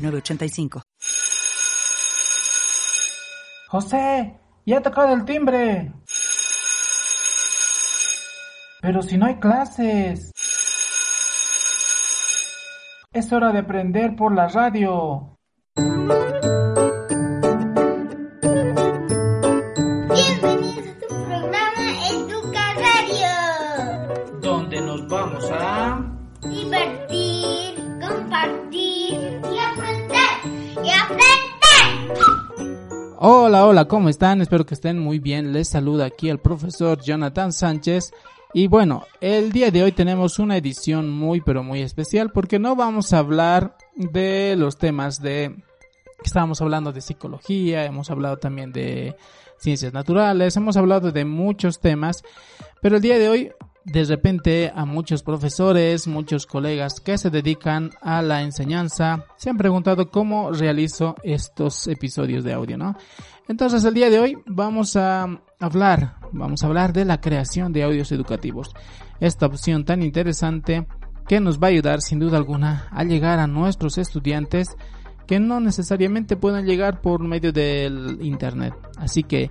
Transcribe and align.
906985. 0.00 0.82
José, 3.68 4.40
ya 4.66 4.78
ha 4.78 4.82
tocado 4.82 5.14
el 5.14 5.24
timbre. 5.24 5.92
Pero 8.80 9.02
si 9.02 9.16
no 9.18 9.26
hay 9.26 9.38
clases. 9.38 10.32
Es 13.12 13.32
hora 13.32 13.52
de 13.52 13.58
aprender 13.58 14.16
por 14.16 14.34
la 14.34 14.48
radio. 14.48 15.36
Bienvenidos 20.10 20.86
a 20.88 20.98
tu 20.98 21.06
programa 21.26 21.86
Educa 22.10 22.74
Radio. 22.74 24.40
Donde 24.40 24.80
nos 24.80 25.06
vamos 25.08 25.50
a... 25.52 26.06
Divertir, 26.42 27.74
compartir 28.00 29.29
y 30.84 30.90
aprender. 30.90 31.50
Hola, 33.18 33.66
hola, 33.66 33.86
¿cómo 33.86 34.08
están? 34.08 34.40
Espero 34.40 34.64
que 34.64 34.74
estén 34.74 34.98
muy 34.98 35.18
bien. 35.18 35.52
Les 35.52 35.68
saluda 35.68 36.06
aquí 36.06 36.28
el 36.28 36.38
profesor 36.38 37.00
Jonathan 37.02 37.52
Sánchez. 37.52 38.12
Y 38.52 38.66
bueno, 38.66 39.04
el 39.20 39.52
día 39.52 39.70
de 39.70 39.82
hoy 39.82 39.92
tenemos 39.92 40.38
una 40.38 40.56
edición 40.56 41.10
muy 41.10 41.40
pero 41.40 41.62
muy 41.62 41.82
especial 41.82 42.32
porque 42.32 42.58
no 42.58 42.74
vamos 42.76 43.12
a 43.12 43.18
hablar 43.18 43.76
de 43.94 44.56
los 44.56 44.76
temas 44.76 45.20
de... 45.20 45.54
Estábamos 46.24 46.60
hablando 46.60 46.92
de 46.92 47.00
psicología, 47.00 47.84
hemos 47.84 48.10
hablado 48.10 48.38
también 48.38 48.72
de 48.72 49.16
ciencias 49.58 49.92
naturales, 49.92 50.56
hemos 50.56 50.76
hablado 50.76 51.12
de 51.12 51.24
muchos 51.24 51.80
temas, 51.80 52.22
pero 52.82 52.96
el 52.96 53.02
día 53.02 53.18
de 53.18 53.28
hoy 53.28 53.52
de 53.84 54.04
repente 54.04 54.72
a 54.74 54.84
muchos 54.84 55.22
profesores, 55.22 56.06
muchos 56.06 56.46
colegas 56.46 57.00
que 57.00 57.16
se 57.18 57.30
dedican 57.30 57.90
a 58.02 58.22
la 58.22 58.42
enseñanza 58.42 59.24
se 59.36 59.50
han 59.50 59.56
preguntado 59.56 60.10
cómo 60.10 60.52
realizo 60.52 61.14
estos 61.22 61.86
episodios 61.86 62.44
de 62.44 62.52
audio, 62.52 62.76
¿no? 62.76 62.96
Entonces 63.48 63.84
el 63.84 63.94
día 63.94 64.10
de 64.10 64.20
hoy 64.20 64.38
vamos 64.46 64.96
a 64.96 65.26
hablar, 65.58 66.16
vamos 66.32 66.62
a 66.62 66.66
hablar 66.66 66.92
de 66.92 67.04
la 67.04 67.20
creación 67.20 67.72
de 67.72 67.82
audios 67.82 68.12
educativos. 68.12 68.72
Esta 69.18 69.46
opción 69.46 69.84
tan 69.84 70.02
interesante 70.02 70.86
que 71.26 71.40
nos 71.40 71.58
va 71.58 71.68
a 71.68 71.70
ayudar 71.70 72.00
sin 72.00 72.18
duda 72.18 72.36
alguna 72.36 72.88
a 72.90 73.04
llegar 73.04 73.38
a 73.38 73.46
nuestros 73.46 73.98
estudiantes 73.98 74.76
que 75.26 75.40
no 75.40 75.60
necesariamente 75.60 76.36
pueden 76.36 76.66
llegar 76.66 77.00
por 77.00 77.22
medio 77.22 77.52
del 77.52 78.18
internet. 78.20 78.74
Así 78.96 79.22
que 79.22 79.50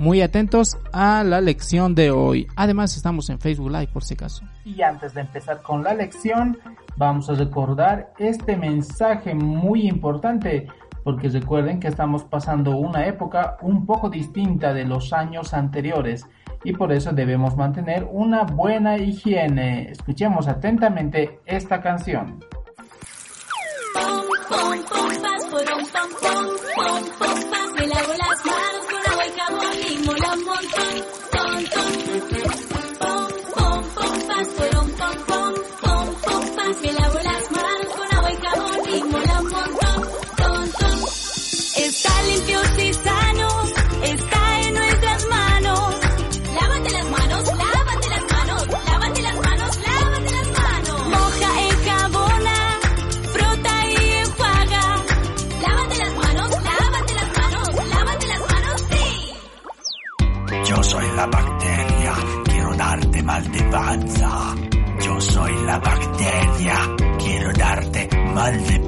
muy 0.00 0.22
atentos 0.22 0.78
a 0.92 1.22
la 1.22 1.42
lección 1.42 1.94
de 1.94 2.10
hoy. 2.10 2.48
Además 2.56 2.96
estamos 2.96 3.28
en 3.28 3.38
Facebook 3.38 3.70
Live 3.70 3.88
por 3.88 4.02
si 4.02 4.14
acaso. 4.14 4.44
Y 4.64 4.80
antes 4.80 5.12
de 5.12 5.20
empezar 5.20 5.60
con 5.60 5.84
la 5.84 5.92
lección, 5.92 6.58
vamos 6.96 7.28
a 7.28 7.34
recordar 7.34 8.14
este 8.18 8.56
mensaje 8.56 9.34
muy 9.34 9.86
importante, 9.86 10.66
porque 11.04 11.28
recuerden 11.28 11.80
que 11.80 11.88
estamos 11.88 12.24
pasando 12.24 12.76
una 12.76 13.06
época 13.06 13.58
un 13.60 13.84
poco 13.84 14.08
distinta 14.08 14.72
de 14.72 14.86
los 14.86 15.12
años 15.12 15.52
anteriores 15.52 16.26
y 16.64 16.72
por 16.72 16.92
eso 16.92 17.12
debemos 17.12 17.54
mantener 17.56 18.08
una 18.10 18.44
buena 18.44 18.96
higiene. 18.96 19.90
Escuchemos 19.90 20.48
atentamente 20.48 21.40
esta 21.44 21.82
canción. 21.82 22.40
Pom, 23.92 24.22
pom, 24.48 24.82
pompas, 24.88 25.44
porón, 25.50 25.84
pom, 25.92 26.10
pom, 26.22 27.04
pom, 27.18 27.18
pompas. 27.18 27.59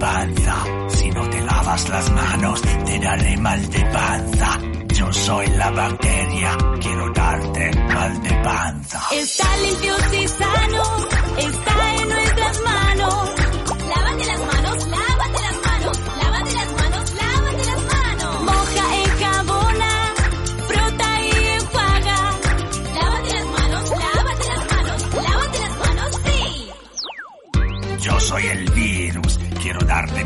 Panza. 0.03 0.55
Si 0.89 1.11
no 1.11 1.31
te 1.31 1.41
lavas 1.43 1.89
las 1.89 2.11
manos, 2.11 2.61
te 2.85 2.99
daré 2.99 3.37
mal 3.37 3.71
de 3.71 3.85
panza. 3.97 4.61
Yo 4.99 5.13
soy 5.13 5.47
la 5.47 5.71
bacteria, 5.71 6.51
quiero 6.81 7.13
darte 7.13 7.71
mal 7.95 8.23
de 8.23 8.35
panza. 8.43 9.01
Está 9.13 9.57
limpios 9.59 10.15
y 10.15 10.29
sanos, 10.29 11.09
está 11.39 11.95
en 11.95 12.09
nuestras 12.09 12.61
manos. 12.63 13.42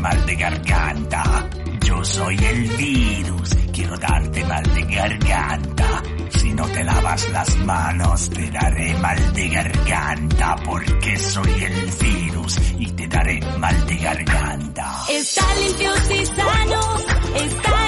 Mal 0.07 0.25
de 0.25 0.35
garganta. 0.35 1.49
Yo 1.85 2.05
soy 2.05 2.35
el 2.35 2.61
virus, 2.77 3.49
quiero 3.73 3.97
darte 3.97 4.43
mal 4.45 4.63
de 4.75 4.83
garganta. 4.95 6.03
Si 6.29 6.53
no 6.53 6.65
te 6.67 6.83
lavas 6.83 7.29
las 7.29 7.57
manos, 7.57 8.29
te 8.29 8.49
daré 8.51 8.93
mal 8.99 9.33
de 9.33 9.49
garganta. 9.49 10.55
Porque 10.63 11.19
soy 11.19 11.63
el 11.63 11.91
virus 12.05 12.57
y 12.79 12.85
te 12.91 13.07
daré 13.07 13.39
mal 13.59 13.85
de 13.85 13.97
garganta. 13.97 14.87
Está 15.09 15.55
limpios 15.55 16.11
y 16.11 16.17
está 16.19 17.86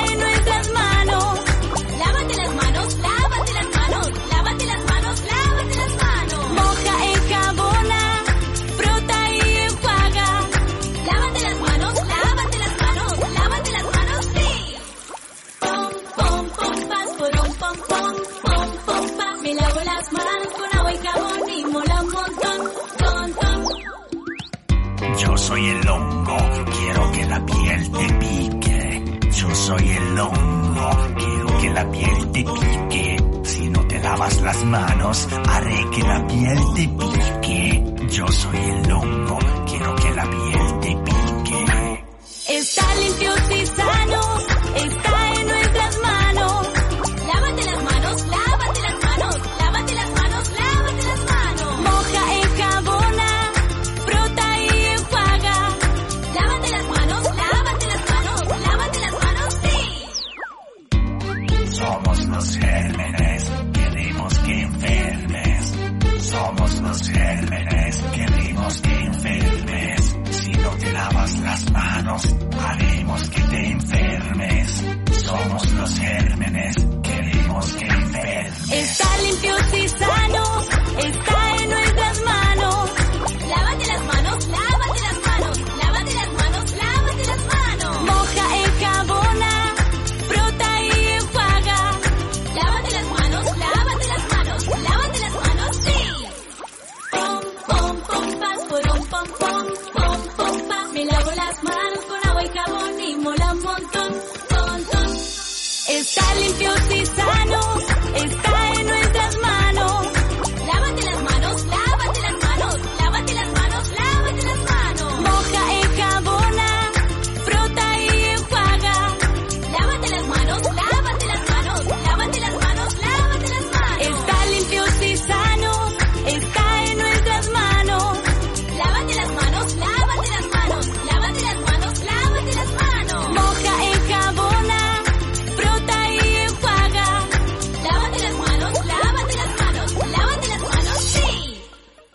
Podcast. 72.20 72.49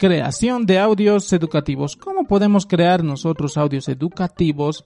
Creación 0.09 0.67
de 0.67 0.79
audios 0.79 1.33
educativos. 1.33 1.97
¿Cómo 1.97 2.25
podemos 2.25 2.67
crear 2.67 3.03
nosotros 3.03 3.57
audios 3.57 3.89
educativos 3.89 4.85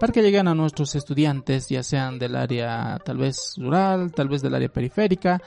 para 0.00 0.10
que 0.10 0.22
lleguen 0.22 0.48
a 0.48 0.54
nuestros 0.54 0.94
estudiantes, 0.94 1.68
ya 1.68 1.82
sean 1.82 2.18
del 2.18 2.34
área 2.34 2.98
tal 3.04 3.18
vez 3.18 3.56
rural, 3.58 4.10
tal 4.12 4.30
vez 4.30 4.40
del 4.40 4.54
área 4.54 4.70
periférica? 4.70 5.42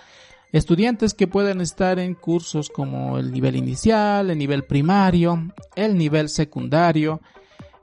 Estudiantes 0.52 1.16
que 1.16 1.26
puedan 1.26 1.62
estar 1.62 1.98
en 1.98 2.14
cursos 2.14 2.70
como 2.70 3.18
el 3.18 3.32
nivel 3.32 3.56
inicial, 3.56 4.30
el 4.30 4.38
nivel 4.38 4.66
primario, 4.66 5.52
el 5.76 5.98
nivel 5.98 6.30
secundario. 6.30 7.20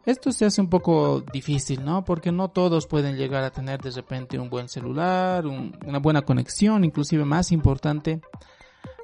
Esto 0.07 0.31
se 0.31 0.45
hace 0.45 0.61
un 0.61 0.71
poco 0.71 1.21
difícil, 1.33 1.85
¿no? 1.85 2.05
Porque 2.05 2.31
no 2.31 2.47
todos 2.47 2.87
pueden 2.87 3.17
llegar 3.17 3.43
a 3.43 3.51
tener 3.51 3.81
de 3.81 3.91
repente 3.91 4.39
un 4.39 4.51
buen 4.51 4.69
celular, 4.69 5.47
un- 5.47 5.77
una 5.85 5.99
buena 5.99 6.23
conexión, 6.23 6.85
inclusive 6.85 7.25
más 7.25 7.51
importante. 7.51 8.21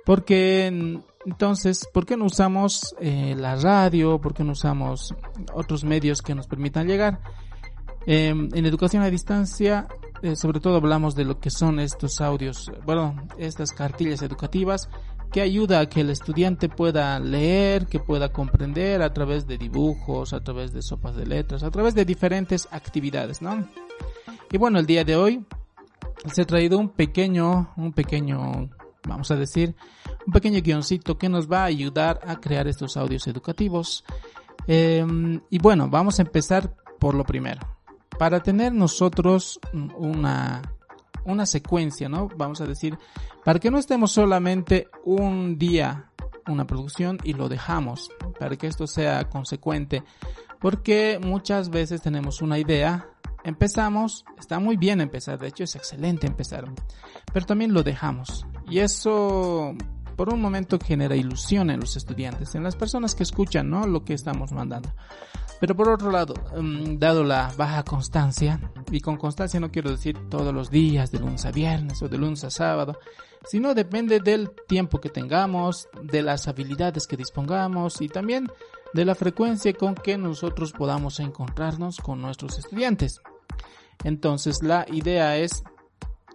Porque 0.04 1.00
entonces, 1.26 1.86
¿por 1.92 2.06
qué 2.06 2.16
no 2.16 2.24
usamos 2.24 2.94
eh, 3.00 3.34
la 3.36 3.56
radio? 3.56 4.20
¿Por 4.20 4.34
qué 4.34 4.42
no 4.42 4.52
usamos 4.52 5.14
otros 5.52 5.84
medios 5.84 6.22
que 6.22 6.34
nos 6.34 6.46
permitan 6.46 6.86
llegar? 6.86 7.20
Eh, 8.06 8.28
en 8.28 8.66
educación 8.66 9.02
a 9.02 9.10
distancia, 9.10 9.86
eh, 10.22 10.34
sobre 10.34 10.60
todo 10.60 10.76
hablamos 10.76 11.14
de 11.14 11.24
lo 11.24 11.38
que 11.38 11.50
son 11.50 11.78
estos 11.80 12.20
audios, 12.20 12.72
bueno, 12.86 13.28
estas 13.38 13.72
cartillas 13.72 14.22
educativas 14.22 14.88
que 15.30 15.42
ayuda 15.42 15.80
a 15.80 15.88
que 15.88 16.00
el 16.00 16.10
estudiante 16.10 16.68
pueda 16.68 17.18
leer, 17.20 17.86
que 17.86 18.00
pueda 18.00 18.32
comprender 18.32 19.02
a 19.02 19.12
través 19.12 19.46
de 19.46 19.58
dibujos, 19.58 20.32
a 20.32 20.42
través 20.42 20.72
de 20.72 20.82
sopas 20.82 21.14
de 21.14 21.26
letras, 21.26 21.62
a 21.62 21.70
través 21.70 21.94
de 21.94 22.04
diferentes 22.04 22.68
actividades, 22.70 23.40
¿no? 23.40 23.68
Y 24.50 24.58
bueno, 24.58 24.78
el 24.78 24.86
día 24.86 25.04
de 25.04 25.16
hoy 25.16 25.44
se 26.32 26.42
ha 26.42 26.46
traído 26.46 26.78
un 26.78 26.88
pequeño, 26.88 27.72
un 27.76 27.92
pequeño, 27.92 28.70
vamos 29.04 29.30
a 29.30 29.36
decir, 29.36 29.74
un 30.26 30.32
pequeño 30.32 30.60
guioncito 30.62 31.18
que 31.18 31.28
nos 31.28 31.50
va 31.50 31.62
a 31.62 31.66
ayudar 31.66 32.20
a 32.26 32.40
crear 32.40 32.68
estos 32.68 32.96
audios 32.96 33.26
educativos. 33.26 34.04
Eh, 34.66 35.04
y 35.50 35.58
bueno, 35.58 35.88
vamos 35.88 36.18
a 36.18 36.22
empezar 36.22 36.74
por 36.98 37.14
lo 37.14 37.24
primero. 37.24 37.60
Para 38.18 38.42
tener 38.42 38.72
nosotros 38.72 39.58
una, 39.96 40.62
una 41.24 41.46
secuencia, 41.46 42.08
¿no? 42.08 42.28
Vamos 42.36 42.60
a 42.60 42.66
decir, 42.66 42.98
para 43.44 43.58
que 43.58 43.70
no 43.70 43.78
estemos 43.78 44.12
solamente 44.12 44.88
un 45.04 45.58
día 45.58 46.10
una 46.46 46.66
producción 46.66 47.18
y 47.24 47.32
lo 47.34 47.48
dejamos, 47.48 48.10
para 48.38 48.56
que 48.56 48.66
esto 48.66 48.86
sea 48.86 49.28
consecuente, 49.28 50.02
porque 50.58 51.18
muchas 51.22 51.70
veces 51.70 52.02
tenemos 52.02 52.42
una 52.42 52.58
idea, 52.58 53.08
empezamos, 53.44 54.24
está 54.38 54.58
muy 54.58 54.76
bien 54.76 55.00
empezar, 55.00 55.38
de 55.38 55.48
hecho 55.48 55.64
es 55.64 55.76
excelente 55.76 56.26
empezar, 56.26 56.64
pero 57.32 57.46
también 57.46 57.72
lo 57.72 57.82
dejamos. 57.82 58.46
Y 58.70 58.78
eso 58.78 59.74
por 60.16 60.32
un 60.32 60.40
momento 60.40 60.78
genera 60.78 61.16
ilusión 61.16 61.70
en 61.70 61.80
los 61.80 61.96
estudiantes, 61.96 62.54
en 62.54 62.62
las 62.62 62.76
personas 62.76 63.14
que 63.14 63.22
escuchan, 63.22 63.68
¿no? 63.68 63.86
Lo 63.86 64.04
que 64.04 64.14
estamos 64.14 64.52
mandando. 64.52 64.90
Pero 65.60 65.76
por 65.76 65.88
otro 65.88 66.10
lado, 66.10 66.34
mm, 66.56 66.98
dado 66.98 67.24
la 67.24 67.52
baja 67.56 67.82
constancia, 67.82 68.60
y 68.90 69.00
con 69.00 69.16
constancia 69.16 69.60
no 69.60 69.70
quiero 69.70 69.90
decir 69.90 70.16
todos 70.28 70.54
los 70.54 70.70
días, 70.70 71.10
de 71.10 71.18
lunes 71.18 71.44
a 71.44 71.50
viernes 71.50 72.02
o 72.02 72.08
de 72.08 72.16
lunes 72.16 72.44
a 72.44 72.50
sábado, 72.50 72.98
sino 73.44 73.74
depende 73.74 74.20
del 74.20 74.50
tiempo 74.68 75.00
que 75.00 75.08
tengamos, 75.08 75.88
de 76.02 76.22
las 76.22 76.48
habilidades 76.48 77.06
que 77.06 77.16
dispongamos 77.16 78.00
y 78.00 78.08
también 78.08 78.48
de 78.92 79.04
la 79.04 79.14
frecuencia 79.14 79.72
con 79.72 79.94
que 79.94 80.16
nosotros 80.18 80.72
podamos 80.72 81.20
encontrarnos 81.20 81.98
con 81.98 82.20
nuestros 82.20 82.58
estudiantes. 82.58 83.20
Entonces 84.04 84.62
la 84.62 84.86
idea 84.90 85.36
es 85.36 85.62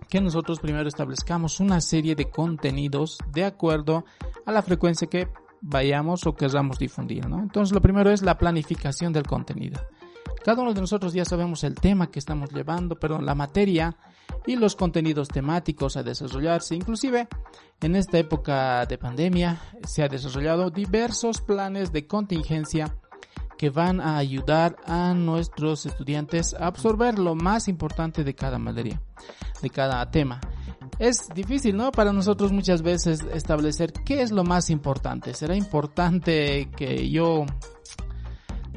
que 0.09 0.21
nosotros 0.21 0.59
primero 0.59 0.87
establezcamos 0.87 1.59
una 1.59 1.81
serie 1.81 2.15
de 2.15 2.29
contenidos 2.29 3.17
de 3.31 3.45
acuerdo 3.45 4.05
a 4.45 4.51
la 4.51 4.61
frecuencia 4.61 5.07
que 5.07 5.27
vayamos 5.61 6.25
o 6.27 6.35
queramos 6.35 6.77
difundir, 6.77 7.27
¿no? 7.27 7.39
Entonces 7.39 7.73
lo 7.73 7.81
primero 7.81 8.11
es 8.11 8.21
la 8.21 8.37
planificación 8.37 9.13
del 9.13 9.25
contenido. 9.25 9.81
Cada 10.43 10.61
uno 10.61 10.73
de 10.73 10.81
nosotros 10.81 11.13
ya 11.13 11.25
sabemos 11.25 11.63
el 11.63 11.75
tema 11.75 12.11
que 12.11 12.19
estamos 12.19 12.51
llevando, 12.51 12.99
perdón, 12.99 13.25
la 13.25 13.33
materia 13.33 13.97
y 14.45 14.55
los 14.55 14.75
contenidos 14.75 15.27
temáticos 15.27 15.97
a 15.97 16.03
desarrollarse. 16.03 16.75
Inclusive 16.75 17.27
en 17.81 17.95
esta 17.95 18.19
época 18.19 18.85
de 18.85 18.99
pandemia 18.99 19.59
se 19.87 20.03
ha 20.03 20.07
desarrollado 20.07 20.69
diversos 20.69 21.41
planes 21.41 21.91
de 21.91 22.05
contingencia 22.05 22.95
que 23.57 23.69
van 23.69 24.01
a 24.01 24.17
ayudar 24.17 24.75
a 24.85 25.13
nuestros 25.13 25.85
estudiantes 25.85 26.53
a 26.53 26.67
absorber 26.67 27.17
lo 27.19 27.35
más 27.35 27.67
importante 27.67 28.23
de 28.23 28.35
cada 28.35 28.59
materia, 28.59 29.01
de 29.61 29.69
cada 29.69 30.09
tema. 30.11 30.39
Es 30.99 31.27
difícil, 31.33 31.75
¿no? 31.75 31.91
Para 31.91 32.13
nosotros 32.13 32.51
muchas 32.51 32.81
veces 32.81 33.25
establecer 33.33 33.91
qué 33.91 34.21
es 34.21 34.31
lo 34.31 34.43
más 34.43 34.69
importante. 34.69 35.33
¿Será 35.33 35.55
importante 35.55 36.69
que 36.75 37.09
yo 37.09 37.45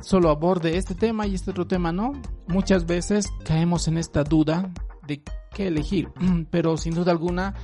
solo 0.00 0.30
aborde 0.30 0.76
este 0.76 0.94
tema 0.94 1.26
y 1.26 1.34
este 1.34 1.50
otro 1.50 1.66
tema 1.66 1.92
no? 1.92 2.12
Muchas 2.46 2.86
veces 2.86 3.28
caemos 3.44 3.88
en 3.88 3.98
esta 3.98 4.24
duda 4.24 4.70
de 5.06 5.22
qué 5.52 5.68
elegir, 5.68 6.08
pero 6.50 6.76
sin 6.76 6.94
duda 6.94 7.12
alguna 7.12 7.54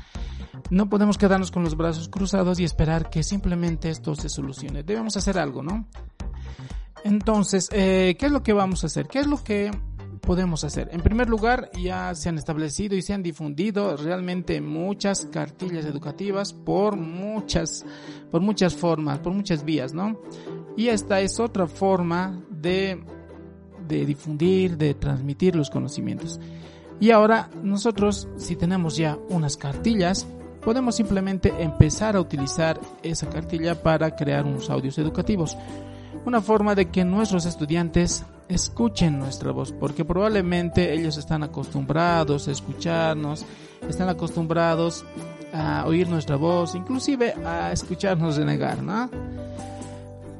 no 0.70 0.88
podemos 0.88 1.18
quedarnos 1.18 1.50
con 1.50 1.64
los 1.64 1.76
brazos 1.76 2.08
cruzados 2.08 2.58
y 2.60 2.64
esperar 2.64 3.10
que 3.10 3.22
simplemente 3.22 3.90
esto 3.90 4.14
se 4.14 4.28
solucione. 4.28 4.82
Debemos 4.82 5.16
hacer 5.16 5.38
algo, 5.38 5.62
¿no? 5.62 5.86
Entonces, 7.04 7.68
eh, 7.70 8.16
¿qué 8.18 8.26
es 8.26 8.32
lo 8.32 8.42
que 8.42 8.54
vamos 8.54 8.82
a 8.82 8.86
hacer? 8.86 9.06
¿Qué 9.06 9.20
es 9.20 9.26
lo 9.26 9.44
que 9.44 9.70
podemos 10.22 10.64
hacer? 10.64 10.88
En 10.90 11.02
primer 11.02 11.28
lugar, 11.28 11.70
ya 11.78 12.14
se 12.14 12.30
han 12.30 12.38
establecido 12.38 12.96
y 12.96 13.02
se 13.02 13.12
han 13.12 13.22
difundido 13.22 13.94
realmente 13.98 14.62
muchas 14.62 15.26
cartillas 15.26 15.84
educativas 15.84 16.54
por 16.54 16.96
muchas, 16.96 17.84
por 18.30 18.40
muchas 18.40 18.74
formas, 18.74 19.18
por 19.18 19.34
muchas 19.34 19.66
vías, 19.66 19.92
¿no? 19.92 20.18
Y 20.78 20.88
esta 20.88 21.20
es 21.20 21.38
otra 21.38 21.66
forma 21.66 22.42
de, 22.48 23.04
de 23.86 24.06
difundir, 24.06 24.78
de 24.78 24.94
transmitir 24.94 25.56
los 25.56 25.68
conocimientos. 25.68 26.40
Y 27.00 27.10
ahora 27.10 27.50
nosotros, 27.62 28.28
si 28.38 28.56
tenemos 28.56 28.96
ya 28.96 29.18
unas 29.28 29.58
cartillas, 29.58 30.26
podemos 30.64 30.96
simplemente 30.96 31.52
empezar 31.58 32.16
a 32.16 32.20
utilizar 32.22 32.80
esa 33.02 33.28
cartilla 33.28 33.82
para 33.82 34.16
crear 34.16 34.46
unos 34.46 34.70
audios 34.70 34.96
educativos 34.96 35.54
una 36.24 36.40
forma 36.40 36.74
de 36.74 36.90
que 36.90 37.04
nuestros 37.04 37.46
estudiantes 37.46 38.24
escuchen 38.48 39.18
nuestra 39.18 39.52
voz, 39.52 39.72
porque 39.72 40.04
probablemente 40.04 40.92
ellos 40.92 41.16
están 41.16 41.42
acostumbrados 41.42 42.48
a 42.48 42.52
escucharnos, 42.52 43.44
están 43.88 44.08
acostumbrados 44.08 45.04
a 45.52 45.84
oír 45.86 46.08
nuestra 46.08 46.36
voz, 46.36 46.74
inclusive 46.74 47.34
a 47.44 47.72
escucharnos 47.72 48.36
renegar, 48.36 48.82
¿no? 48.82 49.08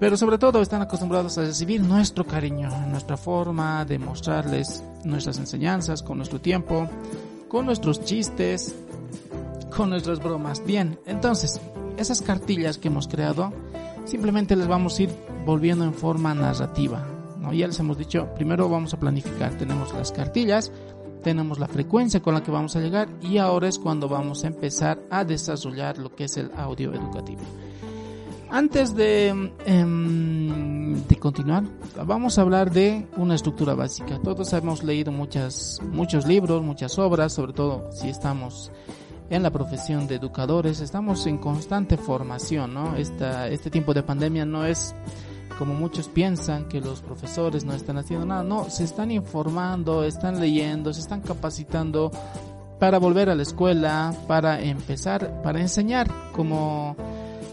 Pero 0.01 0.17
sobre 0.17 0.39
todo 0.39 0.61
están 0.61 0.83
acostumbrados 0.83 1.39
a 1.39 1.43
recibir 1.43 1.81
nuestro 1.81 2.27
cariño, 2.27 2.69
nuestra 2.89 3.17
forma 3.17 3.85
de 3.85 3.99
mostrarles 3.99 4.83
nuestras 5.05 5.39
enseñanzas 5.39 6.03
con 6.03 6.17
nuestro 6.19 6.41
tiempo, 6.41 6.89
con 7.49 7.65
nuestros 7.65 8.05
chistes, 8.05 8.75
con 9.75 9.91
nuestras 9.91 10.19
bromas. 10.19 10.65
Bien, 10.67 10.99
entonces, 11.07 11.61
esas 11.97 12.23
cartillas 12.23 12.77
que 12.77 12.89
hemos 12.89 13.07
creado, 13.07 13.53
simplemente 14.05 14.57
les 14.57 14.67
vamos 14.67 14.99
a 14.99 15.03
ir 15.05 15.11
volviendo 15.45 15.85
en 15.85 15.95
forma 15.95 16.35
narrativa. 16.35 17.07
Ya 17.53 17.67
les 17.67 17.79
hemos 17.79 17.99
dicho, 17.99 18.29
primero 18.35 18.69
vamos 18.69 18.95
a 18.95 18.99
planificar, 18.99 19.57
tenemos 19.57 19.93
las 19.93 20.13
cartillas, 20.13 20.73
tenemos 21.23 21.59
la 21.59 21.69
frecuencia 21.69 22.21
con 22.21 22.35
la 22.35 22.43
que 22.43 22.51
vamos 22.51 22.75
a 22.77 22.81
llegar 22.81 23.09
y 23.21 23.39
ahora 23.39 23.69
es 23.69 23.79
cuando 23.79 24.09
vamos 24.09 24.45
a 24.45 24.49
empezar 24.49 24.99
a 25.11 25.25
desarrollar 25.25 25.99
lo 25.99 26.15
que 26.15 26.25
es 26.25 26.37
el 26.37 26.51
audio 26.57 26.93
educativo. 26.93 27.43
Antes 28.51 28.95
de, 28.95 29.29
em, 29.67 31.03
de 31.09 31.17
continuar, 31.17 31.65
vamos 32.07 32.39
a 32.39 32.43
hablar 32.43 32.71
de 32.71 33.07
una 33.17 33.35
estructura 33.35 33.75
básica. 33.75 34.21
Todos 34.23 34.53
hemos 34.53 34.85
leído 34.85 35.11
muchas, 35.11 35.81
muchos 35.91 36.27
libros, 36.27 36.63
muchas 36.63 36.99
obras, 36.99 37.33
sobre 37.33 37.53
todo 37.53 37.91
si 37.91 38.09
estamos 38.09 38.71
en 39.31 39.43
la 39.43 39.51
profesión 39.51 40.07
de 40.07 40.17
educadores, 40.17 40.81
estamos 40.81 41.27
en 41.27 41.39
constante 41.39 41.97
formación, 41.97 42.75
¿no? 42.75 42.97
Esta, 42.97 43.49
este 43.49 43.71
tiempo 43.71 43.95
de 43.95 44.03
pandemia 44.03 44.45
no 44.45 44.65
es 44.65 44.95
como 45.59 45.75
muchos 45.75 46.09
piensan 46.09 46.69
que 46.69 46.81
los 46.81 47.01
profesores 47.01 47.65
no 47.65 47.75
están 47.75 47.97
haciendo 47.99 48.27
nada, 48.27 48.43
no, 48.43 48.69
se 48.71 48.85
están 48.85 49.11
informando, 49.11 50.05
están 50.05 50.41
leyendo, 50.41 50.93
se 50.93 51.01
están 51.01 51.21
capacitando 51.21 52.11
para 52.79 52.99
volver 52.99 53.31
a 53.31 53.35
la 53.35 53.43
escuela, 53.43 54.15
para 54.27 54.61
empezar, 54.61 55.43
para 55.43 55.61
enseñar 55.61 56.11
como 56.33 56.97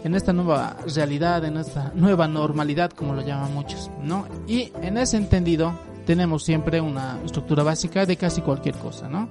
en 0.04 0.14
esta 0.14 0.32
nueva 0.32 0.76
realidad, 0.94 1.44
en 1.44 1.56
esta 1.56 1.92
nueva 1.94 2.26
normalidad, 2.26 2.90
como 2.90 3.14
lo 3.14 3.22
llaman 3.22 3.54
muchos, 3.54 3.90
¿no? 4.02 4.26
Y 4.48 4.72
en 4.82 4.98
ese 4.98 5.16
entendido 5.16 5.72
tenemos 6.04 6.42
siempre 6.44 6.80
una 6.80 7.20
estructura 7.24 7.62
básica 7.62 8.04
de 8.04 8.16
casi 8.16 8.40
cualquier 8.40 8.74
cosa, 8.76 9.08
¿no? 9.08 9.28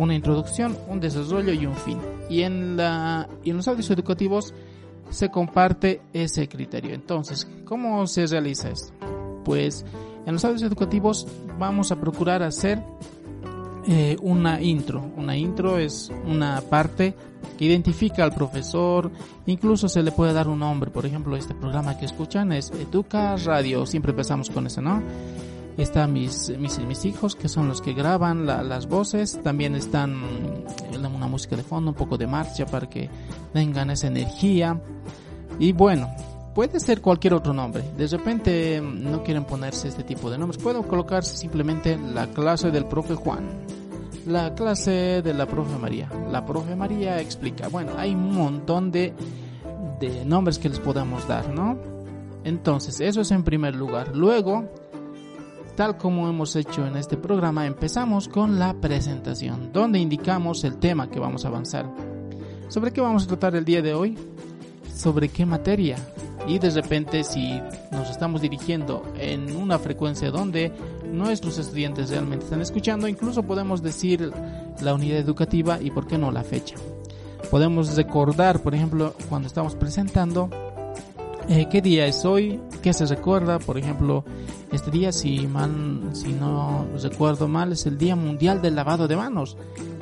Una 0.00 0.14
introducción, 0.14 0.78
un 0.88 0.98
desarrollo 0.98 1.52
y 1.52 1.66
un 1.66 1.76
fin. 1.76 1.98
Y 2.30 2.40
en 2.40 2.78
la 2.78 3.28
en 3.44 3.56
los 3.58 3.68
audios 3.68 3.90
educativos 3.90 4.54
se 5.10 5.30
comparte 5.30 6.00
ese 6.14 6.48
criterio. 6.48 6.94
Entonces, 6.94 7.46
¿cómo 7.66 8.06
se 8.06 8.26
realiza 8.26 8.70
esto? 8.70 8.94
Pues 9.44 9.84
en 10.24 10.32
los 10.32 10.42
audios 10.46 10.62
educativos 10.62 11.26
vamos 11.58 11.92
a 11.92 12.00
procurar 12.00 12.42
hacer 12.42 12.82
eh, 13.86 14.16
una 14.22 14.62
intro. 14.62 15.04
Una 15.18 15.36
intro 15.36 15.76
es 15.76 16.10
una 16.24 16.62
parte 16.62 17.14
que 17.58 17.66
identifica 17.66 18.24
al 18.24 18.32
profesor, 18.32 19.10
incluso 19.44 19.86
se 19.86 20.02
le 20.02 20.12
puede 20.12 20.32
dar 20.32 20.48
un 20.48 20.60
nombre. 20.60 20.90
Por 20.90 21.04
ejemplo, 21.04 21.36
este 21.36 21.54
programa 21.54 21.98
que 21.98 22.06
escuchan 22.06 22.52
es 22.52 22.70
Educa 22.70 23.36
Radio, 23.36 23.84
siempre 23.84 24.12
empezamos 24.12 24.48
con 24.48 24.66
eso, 24.66 24.80
¿no? 24.80 25.02
Están 25.80 26.12
mis, 26.12 26.50
mis, 26.58 27.04
hijos, 27.06 27.34
que 27.34 27.48
son 27.48 27.66
los 27.68 27.80
que 27.80 27.94
graban 27.94 28.44
la- 28.46 28.62
las 28.62 28.86
voces. 28.86 29.40
También 29.42 29.74
están 29.74 30.12
eh, 30.92 30.98
una 30.98 31.26
música 31.26 31.56
de 31.56 31.62
fondo, 31.62 31.90
un 31.92 31.96
poco 31.96 32.18
de 32.18 32.26
marcha 32.26 32.66
para 32.66 32.88
que 32.88 33.08
tengan 33.52 33.90
esa 33.90 34.08
energía. 34.08 34.78
Y 35.58 35.72
bueno, 35.72 36.08
puede 36.54 36.78
ser 36.80 37.00
cualquier 37.00 37.32
otro 37.34 37.52
nombre. 37.54 37.82
De 37.96 38.06
repente 38.06 38.80
mm, 38.80 39.10
no 39.10 39.22
quieren 39.22 39.44
ponerse 39.44 39.88
este 39.88 40.02
tipo 40.04 40.30
de 40.30 40.36
nombres. 40.38 40.62
Puedo 40.62 40.82
colocarse 40.82 41.36
simplemente 41.36 41.96
la 41.96 42.26
clase 42.26 42.70
del 42.70 42.84
profe 42.84 43.14
Juan. 43.14 43.48
La 44.26 44.54
clase 44.54 45.22
de 45.22 45.32
la 45.32 45.46
profe 45.46 45.78
María. 45.78 46.10
La 46.30 46.44
profe 46.44 46.76
María 46.76 47.20
explica. 47.20 47.68
Bueno, 47.68 47.92
hay 47.96 48.14
un 48.14 48.34
montón 48.34 48.90
de, 48.92 49.14
de 49.98 50.24
nombres 50.26 50.58
que 50.58 50.68
les 50.68 50.78
podemos 50.78 51.26
dar, 51.26 51.48
¿no? 51.48 51.78
Entonces, 52.44 53.00
eso 53.00 53.22
es 53.22 53.30
en 53.30 53.44
primer 53.44 53.74
lugar. 53.74 54.14
Luego, 54.14 54.64
tal 55.76 55.96
como 55.96 56.28
hemos 56.28 56.56
hecho 56.56 56.86
en 56.86 56.96
este 56.96 57.16
programa, 57.16 57.66
empezamos 57.66 58.28
con 58.28 58.58
la 58.58 58.74
presentación, 58.74 59.72
donde 59.72 59.98
indicamos 59.98 60.64
el 60.64 60.76
tema 60.76 61.10
que 61.10 61.20
vamos 61.20 61.44
a 61.44 61.48
avanzar. 61.48 61.90
¿Sobre 62.68 62.92
qué 62.92 63.00
vamos 63.00 63.24
a 63.24 63.28
tratar 63.28 63.56
el 63.56 63.64
día 63.64 63.82
de 63.82 63.94
hoy? 63.94 64.16
¿Sobre 64.94 65.28
qué 65.28 65.44
materia? 65.46 65.96
Y 66.46 66.58
de 66.58 66.70
repente 66.70 67.24
si 67.24 67.60
nos 67.90 68.10
estamos 68.10 68.40
dirigiendo 68.40 69.02
en 69.18 69.56
una 69.56 69.78
frecuencia 69.78 70.30
donde 70.30 70.72
nuestros 71.10 71.58
estudiantes 71.58 72.10
realmente 72.10 72.44
están 72.44 72.60
escuchando, 72.60 73.08
incluso 73.08 73.42
podemos 73.42 73.82
decir 73.82 74.32
la 74.80 74.94
unidad 74.94 75.18
educativa 75.18 75.80
y 75.80 75.90
por 75.90 76.06
qué 76.06 76.18
no 76.18 76.30
la 76.30 76.44
fecha. 76.44 76.76
Podemos 77.50 77.96
recordar, 77.96 78.62
por 78.62 78.74
ejemplo, 78.74 79.14
cuando 79.28 79.48
estamos 79.48 79.74
presentando, 79.74 80.48
eh, 81.48 81.66
qué 81.68 81.82
día 81.82 82.06
es 82.06 82.24
hoy, 82.24 82.60
qué 82.80 82.92
se 82.92 83.06
recuerda, 83.06 83.58
por 83.58 83.76
ejemplo, 83.76 84.24
este 84.72 84.90
día, 84.90 85.12
si 85.12 85.46
mal, 85.46 86.10
si 86.12 86.32
no 86.32 86.86
recuerdo 87.02 87.48
mal, 87.48 87.72
es 87.72 87.86
el 87.86 87.98
Día 87.98 88.16
Mundial 88.16 88.62
del 88.62 88.76
Lavado 88.76 89.08
de 89.08 89.16
Manos 89.16 89.56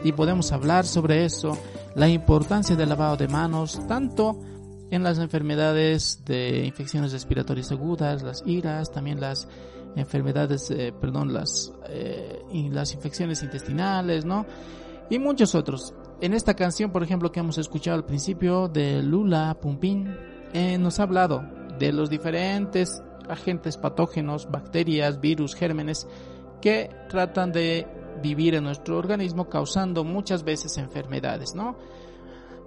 y 0.05 0.13
podemos 0.13 0.53
hablar 0.53 0.87
sobre 0.87 1.25
eso, 1.25 1.57
la 1.95 2.09
importancia 2.09 2.77
del 2.77 2.91
lavado 2.91 3.17
de 3.17 3.29
manos, 3.29 3.81
tanto 3.89 4.39
en 4.91 5.03
las 5.03 5.19
enfermedades 5.19 6.23
de 6.25 6.65
infecciones 6.65 7.13
respiratorias 7.13 7.73
agudas, 7.73 8.23
las 8.23 8.43
iras, 8.47 8.93
también 8.93 9.21
las 9.21 9.49
enfermedades, 9.97 10.71
eh, 10.71 10.93
perdón, 10.99 11.33
las 11.33 11.73
eh, 11.89 12.41
las 12.71 12.95
infecciones 12.95 13.43
intestinales, 13.43 14.25
¿no? 14.25 14.47
Y 15.11 15.19
muchos 15.19 15.55
otros. 15.55 15.95
En 16.21 16.35
esta 16.35 16.55
canción, 16.55 16.91
por 16.91 17.03
ejemplo, 17.03 17.33
que 17.33 17.41
hemos 17.41 17.59
escuchado 17.59 17.97
al 17.97 18.05
principio 18.05 18.69
de 18.69 19.03
Lula 19.03 19.57
Pumpín, 19.61 20.15
eh, 20.53 20.79
nos 20.79 21.01
ha 21.01 21.05
hablado 21.05 21.43
de 21.79 21.93
los 21.93 22.11
diferentes 22.11 23.03
agentes 23.29 23.77
patógenos, 23.77 24.51
bacterias, 24.51 25.21
virus, 25.21 25.55
gérmenes 25.55 26.07
que 26.61 26.91
tratan 27.09 27.53
de 27.53 27.87
vivir 28.23 28.55
en 28.55 28.65
nuestro 28.65 28.99
organismo 28.99 29.49
causando 29.49 30.05
muchas 30.05 30.43
veces 30.43 30.77
enfermedades, 30.79 31.55
¿no? 31.55 31.77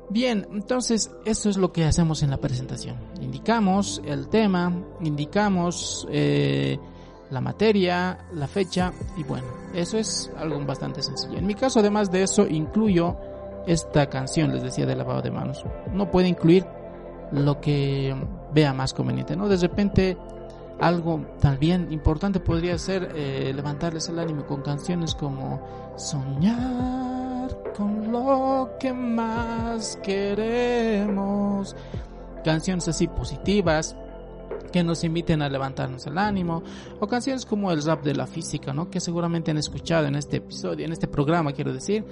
Bien, 0.09 0.45
entonces 0.51 1.11
eso 1.23 1.49
es 1.49 1.57
lo 1.57 1.71
que 1.71 1.85
hacemos 1.85 2.21
en 2.21 2.31
la 2.31 2.37
presentación. 2.37 2.97
Indicamos 3.21 4.01
el 4.05 4.27
tema, 4.27 4.73
indicamos 5.01 6.05
eh, 6.11 6.77
la 7.29 7.39
materia, 7.39 8.25
la 8.33 8.47
fecha 8.47 8.91
y 9.15 9.23
bueno, 9.23 9.47
eso 9.73 9.97
es 9.97 10.29
algo 10.37 10.59
bastante 10.65 11.01
sencillo. 11.01 11.37
En 11.37 11.47
mi 11.47 11.55
caso, 11.55 11.79
además 11.79 12.11
de 12.11 12.23
eso, 12.23 12.45
incluyo 12.45 13.15
esta 13.65 14.09
canción, 14.09 14.51
les 14.51 14.63
decía, 14.63 14.85
de 14.85 14.95
lavado 14.95 15.21
de 15.21 15.31
manos. 15.31 15.63
No 15.93 16.11
puede 16.11 16.27
incluir 16.27 16.65
lo 17.31 17.61
que 17.61 18.13
vea 18.53 18.73
más 18.73 18.93
conveniente, 18.93 19.37
¿no? 19.37 19.47
De 19.47 19.55
repente 19.55 20.17
algo 20.81 21.25
también 21.39 21.91
importante 21.91 22.39
podría 22.39 22.77
ser 22.77 23.11
eh, 23.15 23.53
levantarles 23.55 24.09
el 24.09 24.19
ánimo 24.19 24.45
con 24.45 24.61
canciones 24.61 25.15
como 25.15 25.93
Soñar 25.95 27.55
con 27.75 28.11
lo 28.11 28.71
que 28.79 28.91
más 28.91 29.99
queremos. 30.03 31.75
Canciones 32.43 32.87
así 32.87 33.07
positivas 33.07 33.95
que 34.71 34.83
nos 34.83 35.03
inviten 35.03 35.41
a 35.41 35.49
levantarnos 35.49 36.07
el 36.07 36.17
ánimo 36.17 36.63
o 36.99 37.07
canciones 37.07 37.45
como 37.45 37.71
el 37.71 37.83
rap 37.83 38.03
de 38.03 38.15
la 38.15 38.25
física, 38.25 38.73
¿no? 38.73 38.89
Que 38.89 38.99
seguramente 38.99 39.51
han 39.51 39.57
escuchado 39.57 40.07
en 40.07 40.15
este 40.15 40.37
episodio, 40.37 40.85
en 40.85 40.93
este 40.93 41.07
programa, 41.07 41.51
quiero 41.51 41.73
decir, 41.73 42.03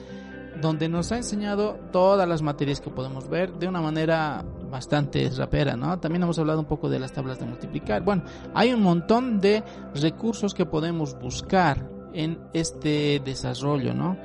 donde 0.62 0.90
nos 0.90 1.12
ha 1.12 1.18
enseñado 1.18 1.78
todas 1.92 2.28
las 2.28 2.42
materias 2.42 2.82
que 2.82 2.90
podemos 2.90 3.30
ver 3.30 3.54
de 3.54 3.68
una 3.68 3.82
manera 3.82 4.44
bastante 4.70 5.30
rapera, 5.30 5.76
¿no? 5.76 6.00
También 6.00 6.24
hemos 6.24 6.40
hablado 6.40 6.60
un 6.60 6.66
poco 6.66 6.90
de 6.90 7.00
las 7.00 7.12
tablas 7.12 7.40
de 7.40 7.46
multiplicar. 7.46 8.04
Bueno, 8.04 8.24
hay 8.54 8.74
un 8.74 8.82
montón 8.82 9.40
de 9.40 9.64
recursos 9.96 10.54
que 10.54 10.66
podemos 10.66 11.20
buscar 11.20 11.90
en 12.14 12.40
este 12.54 13.22
desarrollo, 13.24 13.94
¿no? 13.94 14.18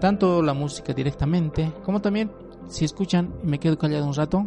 Tanto 0.00 0.42
la 0.42 0.54
música 0.54 0.92
directamente, 0.92 1.72
como 1.84 2.00
también, 2.00 2.30
si 2.68 2.84
escuchan, 2.84 3.34
y 3.42 3.46
me 3.46 3.58
quedo 3.58 3.78
callado 3.78 4.06
un 4.06 4.14
rato, 4.14 4.46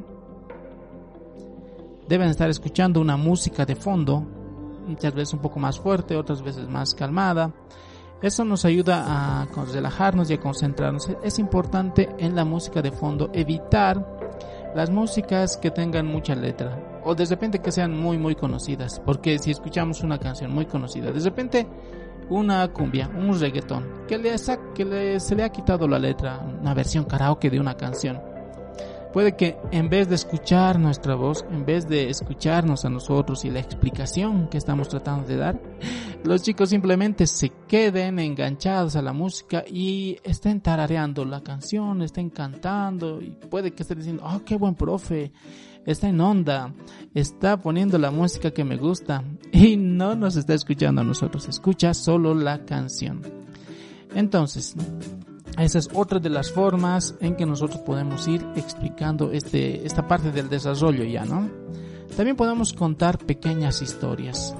deben 2.07 2.29
estar 2.29 2.49
escuchando 2.49 3.01
una 3.01 3.17
música 3.17 3.65
de 3.65 3.75
fondo, 3.75 4.25
muchas 4.87 5.13
veces 5.13 5.33
un 5.33 5.39
poco 5.39 5.59
más 5.59 5.79
fuerte, 5.79 6.15
otras 6.15 6.41
veces 6.41 6.67
más 6.67 6.93
calmada. 6.95 7.53
Eso 8.21 8.43
nos 8.43 8.65
ayuda 8.65 9.03
a 9.05 9.47
relajarnos 9.71 10.29
y 10.29 10.33
a 10.33 10.39
concentrarnos. 10.39 11.09
Es 11.23 11.39
importante 11.39 12.09
en 12.17 12.35
la 12.35 12.45
música 12.45 12.81
de 12.81 12.91
fondo 12.91 13.29
evitar 13.33 14.17
las 14.75 14.89
músicas 14.89 15.57
que 15.57 15.71
tengan 15.71 16.05
mucha 16.05 16.35
letra 16.35 16.99
o 17.03 17.15
de 17.15 17.25
repente 17.25 17.59
que 17.59 17.71
sean 17.71 17.97
muy 17.97 18.17
muy 18.17 18.35
conocidas, 18.35 19.01
porque 19.05 19.39
si 19.39 19.51
escuchamos 19.51 20.01
una 20.01 20.19
canción 20.19 20.51
muy 20.51 20.65
conocida, 20.65 21.11
de 21.11 21.19
repente 21.21 21.67
una 22.29 22.67
cumbia, 22.73 23.07
un 23.07 23.39
reggaetón, 23.39 24.05
que, 24.07 24.17
le, 24.17 24.35
que 24.75 24.83
le, 24.83 25.19
se 25.19 25.35
le 25.35 25.43
ha 25.43 25.49
quitado 25.49 25.87
la 25.87 25.97
letra, 25.97 26.39
una 26.39 26.73
versión 26.73 27.05
karaoke 27.05 27.49
de 27.49 27.59
una 27.59 27.75
canción. 27.75 28.21
Puede 29.13 29.35
que 29.35 29.57
en 29.71 29.89
vez 29.89 30.09
de 30.09 30.15
escuchar 30.15 30.79
nuestra 30.79 31.15
voz, 31.15 31.45
en 31.49 31.65
vez 31.65 31.87
de 31.87 32.09
escucharnos 32.09 32.85
a 32.85 32.89
nosotros 32.89 33.45
y 33.45 33.49
la 33.49 33.59
explicación 33.59 34.47
que 34.49 34.57
estamos 34.57 34.89
tratando 34.89 35.27
de 35.27 35.37
dar, 35.37 35.61
los 36.23 36.41
chicos 36.41 36.69
simplemente 36.69 37.25
se 37.25 37.51
queden 37.67 38.19
enganchados 38.19 38.95
a 38.95 39.01
la 39.01 39.13
música 39.13 39.63
y 39.65 40.17
estén 40.23 40.61
tarareando 40.61 41.25
la 41.25 41.41
canción, 41.41 42.01
estén 42.01 42.29
cantando 42.29 43.21
y 43.21 43.29
puede 43.31 43.71
que 43.71 43.83
estén 43.83 43.99
diciendo, 43.99 44.23
oh, 44.25 44.41
qué 44.45 44.55
buen 44.55 44.75
profe, 44.75 45.31
está 45.85 46.09
en 46.09 46.19
onda, 46.19 46.73
está 47.13 47.61
poniendo 47.61 47.97
la 47.97 48.11
música 48.11 48.51
que 48.51 48.65
me 48.65 48.77
gusta 48.77 49.23
y 49.51 49.77
no 49.77 50.15
nos 50.15 50.35
está 50.35 50.53
escuchando 50.53 51.01
a 51.01 51.05
nosotros, 51.05 51.47
escucha 51.47 51.93
solo 51.93 52.33
la 52.33 52.65
canción. 52.65 53.21
Entonces, 54.13 54.75
esa 55.63 55.79
es 55.79 55.89
otra 55.93 56.19
de 56.19 56.29
las 56.29 56.51
formas 56.51 57.15
en 57.19 57.35
que 57.35 57.45
nosotros 57.45 57.81
podemos 57.81 58.27
ir 58.27 58.45
explicando 58.55 59.31
este, 59.31 59.85
esta 59.85 60.07
parte 60.07 60.31
del 60.31 60.49
desarrollo 60.49 61.03
ya, 61.03 61.25
¿no? 61.25 61.49
También 62.15 62.35
podemos 62.35 62.73
contar 62.73 63.17
pequeñas 63.17 63.81
historias, 63.81 64.55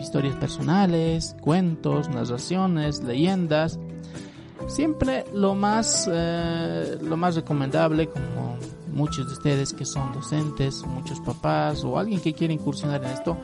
historias 0.00 0.36
personales, 0.36 1.36
cuentos, 1.40 2.08
narraciones, 2.08 3.02
leyendas. 3.02 3.78
Siempre 4.68 5.24
lo 5.32 5.54
más, 5.54 6.08
eh, 6.12 6.98
lo 7.00 7.16
más 7.16 7.36
recomendable, 7.36 8.08
como 8.08 8.58
muchos 8.92 9.26
de 9.26 9.32
ustedes 9.32 9.72
que 9.72 9.84
son 9.84 10.12
docentes, 10.12 10.84
muchos 10.86 11.20
papás 11.20 11.84
o 11.84 11.98
alguien 11.98 12.20
que 12.20 12.32
quiere 12.32 12.54
incursionar 12.54 13.02
en 13.04 13.10
esto, 13.10 13.36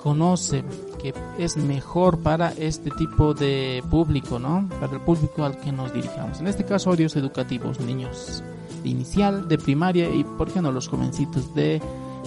conoce 0.00 0.64
que 0.98 1.14
es 1.38 1.56
mejor 1.56 2.18
para 2.20 2.52
este 2.52 2.90
tipo 2.90 3.34
de 3.34 3.82
público, 3.90 4.38
¿no? 4.38 4.68
Para 4.80 4.94
el 4.94 5.00
público 5.00 5.44
al 5.44 5.56
que 5.58 5.72
nos 5.72 5.92
dirigamos. 5.92 6.40
En 6.40 6.46
este 6.46 6.64
caso, 6.64 6.90
audios 6.90 7.16
educativos, 7.16 7.80
niños 7.80 8.42
de 8.82 8.88
inicial, 8.88 9.48
de 9.48 9.58
primaria 9.58 10.08
y, 10.10 10.24
¿por 10.24 10.52
qué 10.52 10.60
no, 10.60 10.72
los 10.72 10.88
jovencitos 10.88 11.54
de 11.54 11.80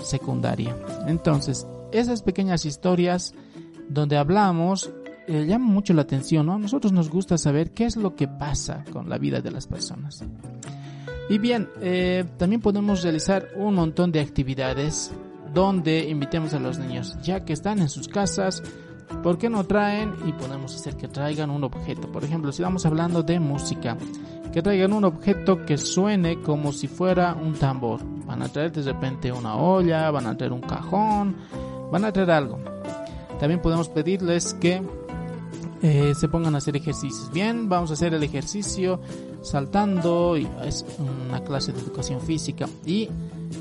secundaria? 0.04 0.76
Entonces, 1.08 1.68
esas 1.92 2.24
pequeñas 2.24 2.66
historias 2.66 3.34
donde 3.90 4.18
hablamos 4.18 4.92
eh, 5.28 5.46
llaman 5.46 5.68
mucho 5.68 5.94
la 5.94 6.02
atención, 6.02 6.46
¿no? 6.48 6.56
A 6.56 6.60
nosotros 6.60 6.92
nos 6.92 7.10
gusta 7.10 7.38
saber 7.38 7.72
qué 7.72 7.86
es 7.86 7.96
lo 7.96 8.16
que 8.16 8.28
pasa 8.28 8.84
con 8.92 9.10
la 9.10 9.18
vida 9.18 9.42
de 9.42 9.52
las 9.52 9.68
personas. 9.68 10.24
Y 11.30 11.38
bien, 11.38 11.70
eh, 11.80 12.26
también 12.38 12.62
podemos 12.62 13.04
realizar 13.04 13.48
un 13.56 13.76
montón 13.76 14.12
de 14.12 14.20
actividades 14.20 15.12
donde 15.54 16.10
invitemos 16.10 16.54
a 16.54 16.60
los 16.60 16.78
niños, 16.78 17.18
ya 17.22 17.44
que 17.44 17.54
están 17.54 17.80
en 17.80 17.90
sus 17.90 18.08
casas, 18.08 18.64
¿por 19.24 19.38
qué 19.38 19.50
no 19.50 19.66
traen 19.66 20.14
y 20.26 20.32
podemos 20.34 20.76
hacer 20.76 20.96
que 20.96 21.08
traigan 21.08 21.50
un 21.50 21.64
objeto? 21.64 22.12
Por 22.12 22.24
ejemplo, 22.24 22.52
si 22.52 22.62
estamos 22.62 22.86
hablando 22.86 23.24
de 23.24 23.40
música, 23.40 23.98
que 24.52 24.62
traigan 24.62 24.94
un 24.94 25.06
objeto 25.06 25.66
que 25.66 25.78
suene 25.78 26.42
como 26.42 26.72
si 26.72 26.88
fuera 26.88 27.34
un 27.34 27.54
tambor. 27.54 28.02
Van 28.26 28.42
a 28.42 28.50
traer 28.50 28.72
de 28.72 28.82
repente 28.82 29.32
una 29.32 29.56
olla, 29.56 30.12
van 30.12 30.28
a 30.28 30.36
traer 30.36 30.52
un 30.52 30.62
cajón, 30.62 31.36
van 31.92 32.06
a 32.06 32.12
traer 32.12 32.32
algo. 32.32 32.60
También 33.40 33.62
podemos 33.62 33.90
pedirles 33.90 34.54
que 34.54 34.82
eh, 35.82 36.14
se 36.16 36.28
pongan 36.28 36.54
a 36.56 36.60
hacer 36.60 36.76
ejercicios. 36.76 37.32
Bien, 37.32 37.68
vamos 37.70 37.90
a 37.92 37.94
hacer 37.94 38.14
el 38.14 38.24
ejercicio 38.24 39.00
saltando, 39.42 40.36
es 40.36 40.86
una 41.28 41.44
clase 41.44 41.72
de 41.72 41.80
educación 41.80 42.22
física 42.22 42.68
y 42.86 43.10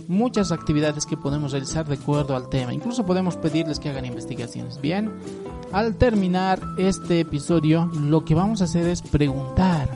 muchas 0.08 0.52
actividades 0.52 1.06
que 1.06 1.16
podemos 1.16 1.52
realizar 1.52 1.86
de 1.86 1.94
acuerdo 1.94 2.36
al 2.36 2.48
tema. 2.48 2.74
Incluso 2.74 3.04
podemos 3.06 3.36
pedirles 3.36 3.78
que 3.78 3.88
hagan 3.88 4.04
investigaciones. 4.04 4.80
Bien, 4.80 5.12
al 5.72 5.96
terminar 5.96 6.60
este 6.78 7.20
episodio, 7.20 7.86
lo 7.86 8.24
que 8.24 8.34
vamos 8.34 8.60
a 8.60 8.64
hacer 8.64 8.86
es 8.86 9.02
preguntar 9.02 9.88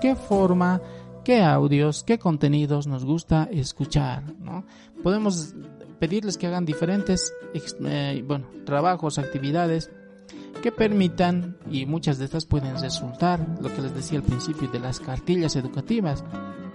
qué 0.00 0.14
forma, 0.14 0.80
qué 1.24 1.42
audios, 1.42 2.04
qué 2.04 2.18
contenidos 2.18 2.86
nos 2.86 3.04
gusta 3.04 3.48
escuchar. 3.50 4.22
¿no? 4.40 4.64
Podemos 5.02 5.54
pedirles 5.98 6.38
que 6.38 6.46
hagan 6.46 6.64
diferentes 6.64 7.32
eh, 7.54 8.24
bueno, 8.26 8.46
trabajos, 8.64 9.18
actividades 9.18 9.90
que 10.62 10.72
permitan, 10.72 11.56
y 11.70 11.86
muchas 11.86 12.18
de 12.18 12.24
estas 12.24 12.46
pueden 12.46 12.80
resultar, 12.80 13.46
lo 13.60 13.74
que 13.74 13.82
les 13.82 13.94
decía 13.94 14.18
al 14.18 14.24
principio, 14.24 14.68
de 14.68 14.80
las 14.80 15.00
cartillas 15.00 15.56
educativas, 15.56 16.24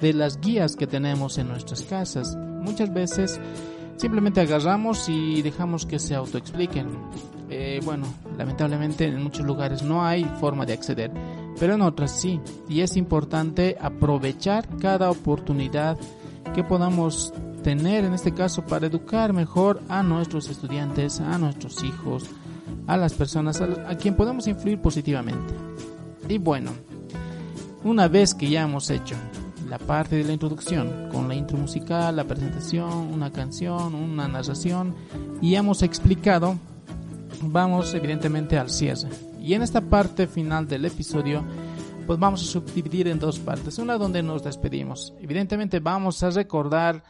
de 0.02 0.14
las 0.14 0.40
guías 0.40 0.76
que 0.76 0.88
tenemos 0.88 1.38
en 1.38 1.50
nuestras 1.50 1.82
casas. 1.84 2.36
Muchas 2.38 2.94
veces 2.94 3.40
simplemente 3.98 4.42
agarramos 4.42 5.08
y 5.10 5.42
dejamos 5.42 5.86
que 5.86 6.00
se 6.00 6.16
autoexpliquen. 6.16 6.88
Eh, 7.50 7.80
bueno, 7.84 8.06
lamentablemente 8.38 9.06
en 9.06 9.22
muchos 9.22 9.46
lugares 9.46 9.84
no 9.84 10.04
hay 10.04 10.24
forma 10.40 10.66
de 10.66 10.74
acceder, 10.74 11.12
pero 11.60 11.76
en 11.76 11.82
otras 11.82 12.20
sí. 12.20 12.40
Y 12.70 12.82
es 12.82 12.98
importante 12.98 13.78
aprovechar 13.80 14.68
cada 14.78 15.12
oportunidad 15.12 15.98
que 16.56 16.64
podamos 16.64 17.34
tener 17.64 18.04
en 18.04 18.14
este 18.14 18.34
caso 18.34 18.66
para 18.66 18.88
educar 18.88 19.34
mejor 19.34 19.82
a 19.88 20.04
nuestros 20.04 20.50
estudiantes, 20.50 21.20
a 21.20 21.38
nuestros 21.38 21.84
hijos, 21.84 22.30
a 22.88 22.98
las 22.98 23.14
personas 23.14 23.62
a, 23.62 23.90
a 23.90 23.98
quien 23.98 24.16
podemos 24.16 24.48
influir 24.48 24.80
positivamente. 24.82 25.54
Y 26.28 26.38
bueno, 26.38 26.72
una 27.84 28.08
vez 28.08 28.34
que 28.34 28.50
ya 28.50 28.64
hemos 28.64 28.90
hecho 28.90 29.16
la 29.70 29.78
parte 29.78 30.16
de 30.16 30.24
la 30.24 30.34
introducción, 30.34 31.10
con 31.12 31.28
la 31.28 31.36
intro 31.36 31.58
musical, 31.58 32.16
la 32.16 32.26
presentación, 32.26 33.12
una 33.12 33.32
canción, 33.32 33.96
una 33.96 34.28
narración, 34.28 34.96
y 35.42 35.56
hemos 35.56 35.82
explicado, 35.82 36.58
vamos 37.42 37.94
evidentemente 37.94 38.58
al 38.58 38.70
cierre. 38.70 39.10
Y 39.42 39.54
en 39.54 39.62
esta 39.62 39.82
parte 39.82 40.28
final 40.28 40.68
del 40.68 40.86
episodio, 40.86 41.44
pues 42.06 42.20
vamos 42.20 42.42
a 42.42 42.46
subdividir 42.46 43.08
en 43.08 43.20
dos 43.20 43.40
partes. 43.40 43.78
Una 43.78 43.98
donde 43.98 44.24
nos 44.24 44.44
despedimos. 44.44 45.14
Evidentemente 45.20 45.80
vamos 45.80 46.22
a 46.24 46.30
recordar 46.30 47.04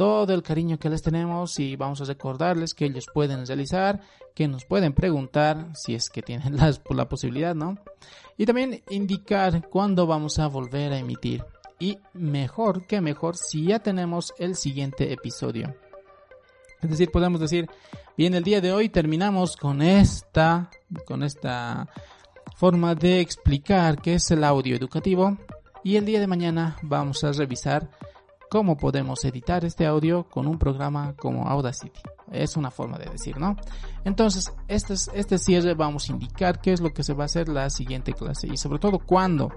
todo 0.00 0.32
el 0.32 0.42
cariño 0.42 0.78
que 0.78 0.88
les 0.88 1.02
tenemos 1.02 1.58
y 1.58 1.76
vamos 1.76 2.00
a 2.00 2.04
recordarles 2.04 2.72
que 2.72 2.86
ellos 2.86 3.04
pueden 3.12 3.44
realizar, 3.44 4.00
que 4.34 4.48
nos 4.48 4.64
pueden 4.64 4.94
preguntar 4.94 5.66
si 5.74 5.94
es 5.94 6.08
que 6.08 6.22
tienen 6.22 6.56
la 6.88 7.06
posibilidad, 7.06 7.54
¿no? 7.54 7.76
Y 8.38 8.46
también 8.46 8.82
indicar 8.88 9.68
cuándo 9.68 10.06
vamos 10.06 10.38
a 10.38 10.46
volver 10.46 10.94
a 10.94 10.98
emitir. 10.98 11.44
Y 11.78 11.98
mejor 12.14 12.86
que 12.86 13.02
mejor 13.02 13.36
si 13.36 13.66
ya 13.66 13.80
tenemos 13.80 14.32
el 14.38 14.56
siguiente 14.56 15.12
episodio. 15.12 15.76
Es 16.80 16.88
decir, 16.88 17.10
podemos 17.10 17.38
decir, 17.38 17.68
bien, 18.16 18.34
el 18.34 18.42
día 18.42 18.62
de 18.62 18.72
hoy 18.72 18.88
terminamos 18.88 19.54
con 19.54 19.82
esta, 19.82 20.70
con 21.04 21.22
esta 21.22 21.90
forma 22.56 22.94
de 22.94 23.20
explicar 23.20 24.00
qué 24.00 24.14
es 24.14 24.30
el 24.30 24.44
audio 24.44 24.74
educativo 24.74 25.36
y 25.84 25.96
el 25.96 26.06
día 26.06 26.20
de 26.20 26.26
mañana 26.26 26.78
vamos 26.80 27.22
a 27.22 27.32
revisar 27.32 27.90
cómo 28.50 28.76
podemos 28.76 29.24
editar 29.24 29.64
este 29.64 29.86
audio 29.86 30.24
con 30.24 30.46
un 30.46 30.58
programa 30.58 31.14
como 31.16 31.48
Audacity. 31.48 32.00
Es 32.32 32.56
una 32.56 32.70
forma 32.70 32.98
de 32.98 33.06
decir, 33.10 33.38
¿no? 33.38 33.56
Entonces, 34.04 34.52
este, 34.68 34.94
es- 34.94 35.10
este 35.14 35.38
cierre 35.38 35.74
vamos 35.74 36.08
a 36.08 36.12
indicar 36.12 36.60
qué 36.60 36.72
es 36.72 36.80
lo 36.80 36.92
que 36.92 37.02
se 37.02 37.14
va 37.14 37.24
a 37.24 37.26
hacer 37.26 37.48
la 37.48 37.70
siguiente 37.70 38.12
clase 38.12 38.48
y 38.48 38.56
sobre 38.56 38.78
todo 38.78 38.98
cuándo. 38.98 39.50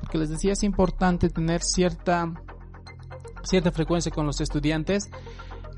Porque 0.00 0.18
les 0.18 0.30
decía, 0.30 0.52
es 0.52 0.62
importante 0.62 1.28
tener 1.28 1.62
cierta, 1.62 2.32
cierta 3.42 3.72
frecuencia 3.72 4.12
con 4.12 4.26
los 4.26 4.40
estudiantes 4.40 5.10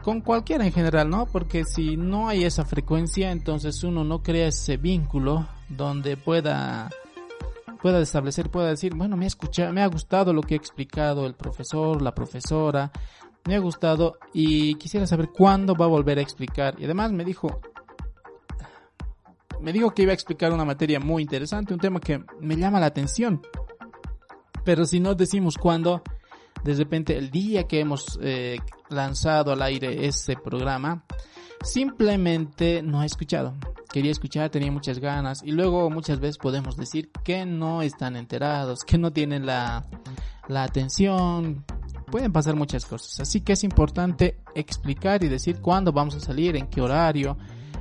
con 0.02 0.20
cualquiera 0.20 0.64
en 0.64 0.72
general, 0.72 1.10
¿no? 1.10 1.26
Porque 1.26 1.64
si 1.64 1.96
no 1.96 2.28
hay 2.28 2.44
esa 2.44 2.64
frecuencia, 2.64 3.30
entonces 3.30 3.82
uno 3.84 4.04
no 4.04 4.22
crea 4.22 4.46
ese 4.48 4.76
vínculo 4.76 5.46
donde 5.68 6.16
pueda 6.16 6.88
pueda 7.80 8.00
establecer, 8.00 8.50
pueda 8.50 8.68
decir, 8.68 8.94
bueno, 8.94 9.16
me 9.16 9.24
ha 9.24 9.28
escuchado, 9.28 9.72
me 9.72 9.82
ha 9.82 9.86
gustado 9.86 10.32
lo 10.32 10.42
que 10.42 10.54
ha 10.54 10.56
explicado 10.56 11.26
el 11.26 11.34
profesor, 11.34 12.02
la 12.02 12.14
profesora, 12.14 12.90
me 13.46 13.54
ha 13.54 13.58
gustado 13.58 14.18
y 14.32 14.74
quisiera 14.74 15.06
saber 15.06 15.30
cuándo 15.30 15.74
va 15.74 15.86
a 15.86 15.88
volver 15.88 16.18
a 16.18 16.22
explicar. 16.22 16.74
Y 16.78 16.84
además 16.84 17.12
me 17.12 17.24
dijo, 17.24 17.60
me 19.60 19.72
dijo 19.72 19.92
que 19.92 20.02
iba 20.02 20.12
a 20.12 20.14
explicar 20.14 20.52
una 20.52 20.64
materia 20.64 21.00
muy 21.00 21.22
interesante, 21.22 21.72
un 21.72 21.80
tema 21.80 22.00
que 22.00 22.22
me 22.40 22.56
llama 22.56 22.80
la 22.80 22.86
atención. 22.86 23.40
Pero 24.64 24.84
si 24.84 25.00
no 25.00 25.14
decimos 25.14 25.56
cuándo, 25.56 26.02
de 26.62 26.74
repente 26.74 27.16
el 27.16 27.30
día 27.30 27.66
que 27.66 27.80
hemos 27.80 28.18
eh, 28.22 28.58
lanzado 28.90 29.52
al 29.52 29.62
aire 29.62 30.06
ese 30.06 30.36
programa, 30.36 31.04
simplemente 31.62 32.82
no 32.82 33.00
ha 33.00 33.06
escuchado. 33.06 33.54
Quería 33.90 34.10
escuchar, 34.10 34.50
tenía 34.50 34.70
muchas 34.70 34.98
ganas 34.98 35.42
y 35.42 35.50
luego 35.52 35.88
muchas 35.90 36.20
veces 36.20 36.38
podemos 36.38 36.76
decir 36.76 37.10
que 37.24 37.46
no 37.46 37.82
están 37.82 38.16
enterados, 38.16 38.84
que 38.84 38.98
no 38.98 39.12
tienen 39.12 39.46
la, 39.46 39.86
la 40.48 40.64
atención. 40.64 41.64
Pueden 42.10 42.32
pasar 42.32 42.54
muchas 42.54 42.86
cosas, 42.86 43.20
así 43.20 43.40
que 43.42 43.52
es 43.52 43.64
importante 43.64 44.40
explicar 44.54 45.22
y 45.24 45.28
decir 45.28 45.60
cuándo 45.60 45.92
vamos 45.92 46.14
a 46.16 46.20
salir, 46.20 46.56
en 46.56 46.66
qué 46.68 46.80
horario, 46.80 47.36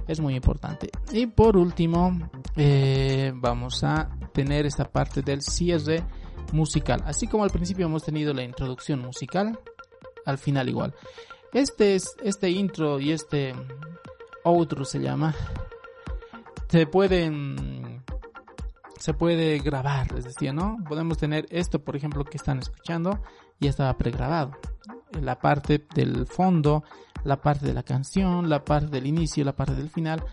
es 0.07 0.19
muy 0.19 0.35
importante. 0.35 0.89
Y 1.11 1.27
por 1.27 1.57
último, 1.57 2.29
eh, 2.55 3.31
vamos 3.35 3.83
a 3.83 4.09
tener 4.33 4.65
esta 4.65 4.85
parte 4.85 5.21
del 5.21 5.41
cierre 5.41 6.03
musical. 6.53 7.01
Así 7.05 7.27
como 7.27 7.43
al 7.43 7.49
principio 7.49 7.85
hemos 7.85 8.03
tenido 8.03 8.33
la 8.33 8.43
introducción 8.43 8.99
musical, 8.99 9.59
al 10.25 10.37
final 10.37 10.69
igual. 10.69 10.93
Este 11.53 11.95
es 11.95 12.15
este 12.23 12.49
intro 12.49 12.99
y 12.99 13.11
este 13.11 13.55
outro 14.43 14.85
se 14.85 14.99
llama. 14.99 15.33
Se 16.69 16.85
pueden 16.85 18.03
se 18.99 19.13
puede 19.13 19.59
grabar, 19.59 20.11
les 20.11 20.25
decía, 20.25 20.51
¿no? 20.51 20.77
Podemos 20.87 21.17
tener 21.17 21.45
esto, 21.49 21.79
por 21.79 21.95
ejemplo, 21.95 22.25
que 22.25 22.37
están 22.37 22.59
escuchando, 22.59 23.19
ya 23.59 23.69
estaba 23.69 23.97
pregrabado. 23.97 24.51
La 25.21 25.39
parte 25.39 25.85
del 25.93 26.25
fondo, 26.27 26.83
la 27.23 27.39
parte 27.39 27.65
de 27.65 27.73
la 27.73 27.83
canción, 27.83 28.49
la 28.49 28.63
parte 28.65 28.87
del 28.87 29.05
inicio, 29.05 29.45
la 29.45 29.55
parte 29.55 29.75
del 29.75 29.89
final, 29.89 30.23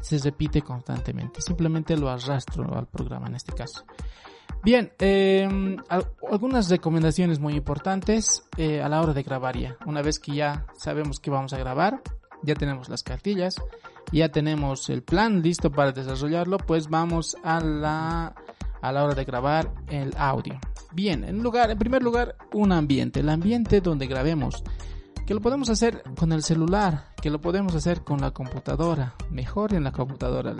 se 0.00 0.18
repite 0.18 0.62
constantemente. 0.62 1.40
Simplemente 1.40 1.96
lo 1.96 2.08
arrastro 2.08 2.76
al 2.76 2.86
programa 2.86 3.28
en 3.28 3.36
este 3.36 3.52
caso. 3.52 3.84
Bien, 4.62 4.92
eh, 4.98 5.76
al- 5.88 6.06
algunas 6.30 6.70
recomendaciones 6.70 7.38
muy 7.38 7.54
importantes 7.54 8.44
eh, 8.56 8.80
a 8.82 8.88
la 8.88 9.00
hora 9.02 9.12
de 9.12 9.22
grabar 9.22 9.56
ya. 9.58 9.76
Una 9.86 10.00
vez 10.02 10.18
que 10.18 10.34
ya 10.34 10.64
sabemos 10.78 11.20
que 11.20 11.30
vamos 11.30 11.52
a 11.52 11.58
grabar, 11.58 12.00
ya 12.42 12.54
tenemos 12.54 12.88
las 12.88 13.02
cartillas, 13.02 13.56
ya 14.12 14.30
tenemos 14.30 14.88
el 14.88 15.02
plan 15.02 15.42
listo 15.42 15.70
para 15.70 15.92
desarrollarlo, 15.92 16.56
pues 16.58 16.88
vamos 16.88 17.36
a 17.44 17.60
la, 17.60 18.34
a 18.80 18.92
la 18.92 19.04
hora 19.04 19.14
de 19.14 19.24
grabar 19.24 19.70
el 19.88 20.14
audio. 20.16 20.58
Bien, 20.92 21.24
en, 21.24 21.42
lugar, 21.42 21.70
en 21.70 21.78
primer 21.78 22.02
lugar, 22.02 22.36
un 22.52 22.72
ambiente, 22.72 23.20
el 23.20 23.28
ambiente 23.28 23.80
donde 23.80 24.06
grabemos, 24.06 24.62
que 25.26 25.34
lo 25.34 25.40
podemos 25.40 25.68
hacer 25.68 26.02
con 26.18 26.32
el 26.32 26.42
celular, 26.42 27.08
que 27.20 27.30
lo 27.30 27.40
podemos 27.40 27.74
hacer 27.74 28.02
con 28.04 28.20
la 28.20 28.30
computadora, 28.30 29.14
mejor 29.30 29.74
en 29.74 29.84
la 29.84 29.92
computadora. 29.92 30.54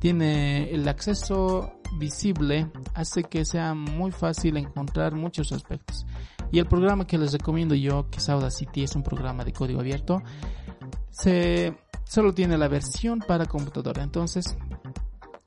Tiene 0.00 0.70
el 0.70 0.86
acceso 0.88 1.80
visible, 1.98 2.70
hace 2.94 3.24
que 3.24 3.44
sea 3.44 3.74
muy 3.74 4.10
fácil 4.10 4.56
encontrar 4.56 5.14
muchos 5.14 5.52
aspectos. 5.52 6.06
Y 6.52 6.58
el 6.58 6.66
programa 6.66 7.06
que 7.06 7.18
les 7.18 7.32
recomiendo 7.32 7.74
yo, 7.74 8.08
que 8.10 8.18
es 8.18 8.28
Audacity, 8.28 8.82
es 8.82 8.94
un 8.94 9.02
programa 9.02 9.44
de 9.44 9.52
código 9.52 9.80
abierto, 9.80 10.22
se 11.10 11.74
solo 12.04 12.32
tiene 12.32 12.56
la 12.56 12.68
versión 12.68 13.20
para 13.20 13.46
computadora. 13.46 14.02
Entonces, 14.02 14.56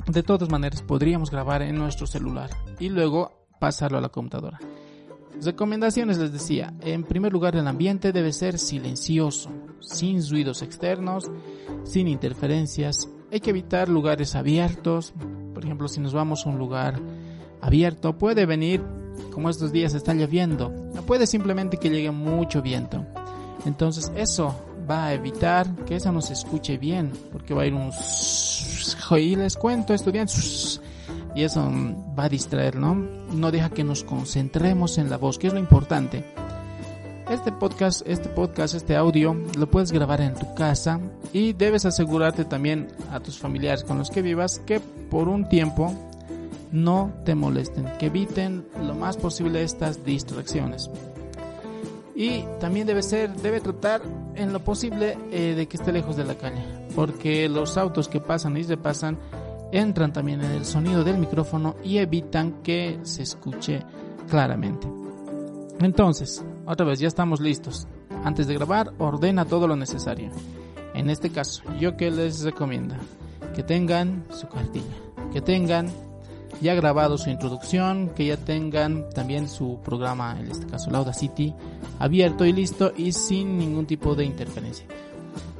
de 0.08 0.24
todas 0.24 0.50
maneras, 0.50 0.82
podríamos 0.82 1.32
grabar 1.32 1.62
en 1.62 1.76
nuestro 1.76 2.08
celular 2.08 2.50
y 2.80 2.90
luego 2.90 3.48
pasarlo 3.60 3.98
a 3.98 4.02
la 4.02 4.10
computadora. 4.10 4.60
Recomendaciones 5.42 6.18
les 6.18 6.34
decía, 6.34 6.74
en 6.82 7.04
primer 7.04 7.32
lugar 7.32 7.56
el 7.56 7.68
ambiente 7.68 8.12
debe 8.12 8.34
ser 8.34 8.58
silencioso, 8.58 9.50
sin 9.80 10.28
ruidos 10.28 10.62
externos, 10.62 11.32
sin 11.84 12.08
interferencias. 12.08 13.08
Hay 13.32 13.39
que 13.42 13.52
evitar 13.52 13.89
lugares 13.89 14.36
abiertos, 14.36 15.13
por 15.54 15.63
ejemplo 15.63 15.88
si 15.88 16.00
nos 16.00 16.13
vamos 16.13 16.46
a 16.46 16.50
un 16.50 16.58
lugar 16.58 17.00
abierto 17.62 18.18
puede 18.18 18.46
venir, 18.46 18.82
como 19.32 19.50
estos 19.50 19.72
días 19.72 19.94
está 19.94 20.13
lloviendo, 20.13 20.72
puede 21.06 21.28
simplemente 21.28 21.78
que 21.78 21.89
llegue 21.89 22.10
mucho 22.12 22.62
viento. 22.62 23.06
Entonces 23.65 24.12
eso 24.15 24.56
va 24.89 25.06
a 25.06 25.13
evitar 25.13 25.68
que 25.86 25.98
eso 25.98 26.12
no 26.12 26.22
se 26.22 26.34
escuche 26.34 26.78
bien, 26.78 27.12
porque 27.32 27.54
va 27.54 27.63
a 27.63 27.65
ir 27.68 27.74
un... 27.74 27.92
Y 29.12 29.36
les 29.36 29.56
cuento 29.56 29.94
estudiantes, 29.94 30.82
y 31.36 31.44
eso 31.44 31.72
va 32.18 32.24
a 32.26 32.30
distraer, 32.30 32.76
¿no? 32.76 32.96
No 32.96 33.52
deja 33.52 33.70
que 33.70 33.84
nos 33.84 34.04
concentremos 34.04 34.98
en 34.98 35.10
la 35.10 35.18
voz, 35.18 35.38
que 35.38 35.48
es 35.48 35.54
lo 35.54 35.60
importante. 35.60 36.26
Este 37.30 37.52
podcast, 37.52 38.02
este 38.08 38.28
podcast, 38.28 38.74
este 38.74 38.96
audio 38.96 39.36
lo 39.56 39.70
puedes 39.70 39.92
grabar 39.92 40.20
en 40.20 40.34
tu 40.34 40.52
casa 40.56 41.00
y 41.32 41.54
debes 41.54 41.86
asegurarte 41.86 42.44
también 42.44 42.88
a 43.12 43.20
tus 43.20 43.38
familiares 43.38 43.84
con 43.84 44.00
los 44.00 44.10
que 44.10 44.24
vivas 44.24 44.58
que 44.65 44.80
por 44.80 45.28
un 45.28 45.48
tiempo 45.48 45.94
no 46.72 47.13
te 47.26 47.36
molesten, 47.36 47.86
que 48.00 48.08
eviten 48.08 48.65
lo 48.84 48.96
más 48.96 49.15
posible 49.15 49.62
estas 49.62 50.04
distracciones. 50.04 50.89
Y 52.15 52.46
también 52.60 52.88
debe 52.88 53.04
ser, 53.04 53.32
debe 53.36 53.62
tratar 53.62 54.02
en 54.34 54.52
lo 54.52 54.63
posible 54.63 55.15
eh, 55.32 55.54
de 55.56 55.68
que 55.68 55.78
esté 55.78 55.92
lejos 55.92 56.15
de 56.15 56.26
la 56.26 56.34
calle, 56.34 56.63
porque 56.96 57.48
los 57.48 57.78
autos 57.78 58.08
que 58.08 58.20
pasan 58.20 58.58
y 58.58 58.63
se 58.63 58.76
pasan 58.76 59.20
entran 59.72 60.12
también 60.12 60.42
en 60.42 60.50
el 60.50 60.65
sonido 60.65 61.04
del 61.04 61.20
micrófono 61.20 61.76
y 61.84 62.00
evitan 62.00 62.63
que 62.63 63.00
se 63.04 63.22
escuche 63.22 63.84
claramente. 64.28 64.88
Entonces, 65.80 66.44
otra 66.70 66.86
vez, 66.86 67.00
ya 67.00 67.08
estamos 67.08 67.40
listos. 67.40 67.88
Antes 68.24 68.46
de 68.48 68.54
grabar, 68.54 68.94
ordena 69.00 69.46
todo 69.46 69.68
lo 69.68 69.76
necesario. 69.76 70.30
En 70.94 71.10
este 71.10 71.32
caso, 71.32 71.64
yo 71.80 71.98
que 71.98 72.12
les 72.12 72.44
recomiendo 72.44 72.96
que 73.56 73.64
tengan 73.64 74.24
su 74.30 74.48
cartilla, 74.48 74.86
que 75.34 75.42
tengan 75.42 75.90
ya 76.62 76.76
grabado 76.76 77.18
su 77.18 77.32
introducción, 77.32 78.10
que 78.10 78.28
ya 78.28 78.38
tengan 78.38 79.10
también 79.10 79.48
su 79.48 79.80
programa, 79.84 80.38
en 80.40 80.52
este 80.52 80.68
caso 80.68 80.92
Lauda 80.92 81.14
City, 81.14 81.56
abierto 81.98 82.46
y 82.46 82.54
listo 82.54 82.94
y 82.96 83.14
sin 83.14 83.58
ningún 83.58 83.88
tipo 83.88 84.14
de 84.14 84.26
interferencia. 84.26 84.86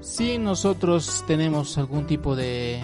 Si 0.02 0.38
nosotros 0.38 1.24
tenemos 1.26 1.78
algún 1.78 2.06
tipo 2.06 2.36
de, 2.36 2.82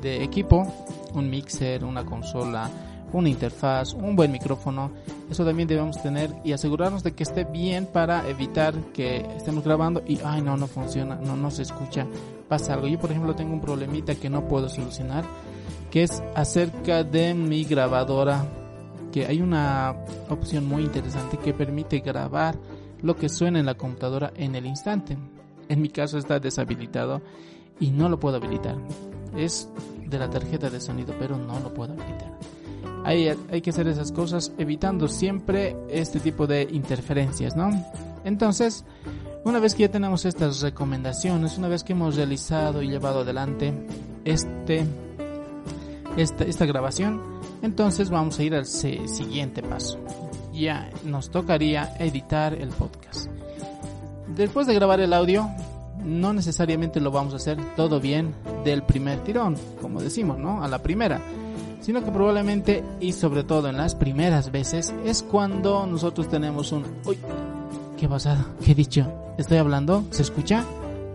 de 0.00 0.22
equipo, 0.22 0.72
un 1.14 1.28
mixer, 1.28 1.84
una 1.84 2.04
consola, 2.04 2.70
una 3.12 3.28
interfaz, 3.28 3.94
un 3.94 4.16
buen 4.16 4.32
micrófono, 4.32 4.90
eso 5.30 5.44
también 5.44 5.68
debemos 5.68 6.00
tener 6.02 6.30
y 6.44 6.52
asegurarnos 6.52 7.02
de 7.02 7.12
que 7.12 7.22
esté 7.22 7.44
bien 7.44 7.86
para 7.86 8.28
evitar 8.28 8.74
que 8.92 9.18
estemos 9.36 9.64
grabando 9.64 10.02
y 10.06 10.18
ay 10.24 10.42
no 10.42 10.56
no 10.56 10.66
funciona, 10.66 11.16
no 11.16 11.36
no 11.36 11.50
se 11.50 11.62
escucha, 11.62 12.06
pasa 12.48 12.74
algo. 12.74 12.86
Yo 12.86 12.98
por 12.98 13.10
ejemplo 13.10 13.34
tengo 13.34 13.52
un 13.52 13.60
problemita 13.60 14.14
que 14.14 14.30
no 14.30 14.46
puedo 14.48 14.68
solucionar 14.68 15.24
que 15.90 16.02
es 16.02 16.22
acerca 16.34 17.02
de 17.04 17.34
mi 17.34 17.64
grabadora, 17.64 18.44
que 19.12 19.26
hay 19.26 19.40
una 19.40 19.94
opción 20.28 20.66
muy 20.66 20.82
interesante 20.82 21.38
que 21.38 21.54
permite 21.54 22.00
grabar 22.00 22.56
lo 23.00 23.16
que 23.16 23.28
suena 23.28 23.58
en 23.58 23.66
la 23.66 23.74
computadora 23.74 24.32
en 24.36 24.54
el 24.54 24.66
instante. 24.66 25.16
En 25.68 25.80
mi 25.80 25.88
caso 25.88 26.18
está 26.18 26.38
deshabilitado 26.38 27.22
y 27.80 27.90
no 27.90 28.08
lo 28.08 28.18
puedo 28.18 28.36
habilitar. 28.36 28.76
Es 29.36 29.68
de 30.06 30.18
la 30.18 30.28
tarjeta 30.28 30.70
de 30.70 30.80
sonido, 30.80 31.14
pero 31.18 31.36
no 31.36 31.58
lo 31.60 31.72
puedo 31.72 31.92
habilitar. 31.92 32.38
Hay, 33.04 33.28
hay 33.50 33.60
que 33.60 33.70
hacer 33.70 33.88
esas 33.88 34.12
cosas 34.12 34.52
evitando 34.58 35.08
siempre 35.08 35.76
este 35.88 36.20
tipo 36.20 36.46
de 36.46 36.68
interferencias, 36.70 37.56
¿no? 37.56 37.70
Entonces, 38.24 38.84
una 39.44 39.60
vez 39.60 39.74
que 39.74 39.82
ya 39.82 39.90
tenemos 39.90 40.24
estas 40.24 40.60
recomendaciones, 40.60 41.58
una 41.58 41.68
vez 41.68 41.84
que 41.84 41.92
hemos 41.92 42.16
realizado 42.16 42.82
y 42.82 42.88
llevado 42.88 43.20
adelante 43.20 43.72
este 44.24 44.86
esta, 46.16 46.44
esta 46.44 46.66
grabación, 46.66 47.20
entonces 47.62 48.10
vamos 48.10 48.38
a 48.38 48.42
ir 48.42 48.54
al 48.54 48.66
siguiente 48.66 49.62
paso. 49.62 49.98
Ya 50.52 50.90
nos 51.04 51.30
tocaría 51.30 51.94
editar 51.98 52.54
el 52.54 52.70
podcast. 52.70 53.30
Después 54.34 54.66
de 54.66 54.74
grabar 54.74 55.00
el 55.00 55.12
audio, 55.12 55.48
no 56.04 56.32
necesariamente 56.32 57.00
lo 57.00 57.10
vamos 57.10 57.32
a 57.34 57.36
hacer 57.36 57.58
todo 57.76 58.00
bien 58.00 58.34
del 58.64 58.82
primer 58.82 59.20
tirón, 59.20 59.56
como 59.80 60.00
decimos, 60.00 60.38
¿no? 60.38 60.62
A 60.62 60.68
la 60.68 60.82
primera. 60.82 61.20
Sino 61.88 62.04
que 62.04 62.10
probablemente, 62.10 62.84
y 63.00 63.12
sobre 63.12 63.44
todo 63.44 63.70
en 63.70 63.78
las 63.78 63.94
primeras 63.94 64.52
veces, 64.52 64.92
es 65.06 65.22
cuando 65.22 65.86
nosotros 65.86 66.28
tenemos 66.28 66.70
un... 66.70 66.84
Uy, 67.06 67.16
¿qué 67.96 68.06
pasado? 68.06 68.44
¿Qué 68.62 68.72
he 68.72 68.74
dicho? 68.74 69.10
¿Estoy 69.38 69.56
hablando? 69.56 70.04
¿Se 70.10 70.20
escucha? 70.20 70.66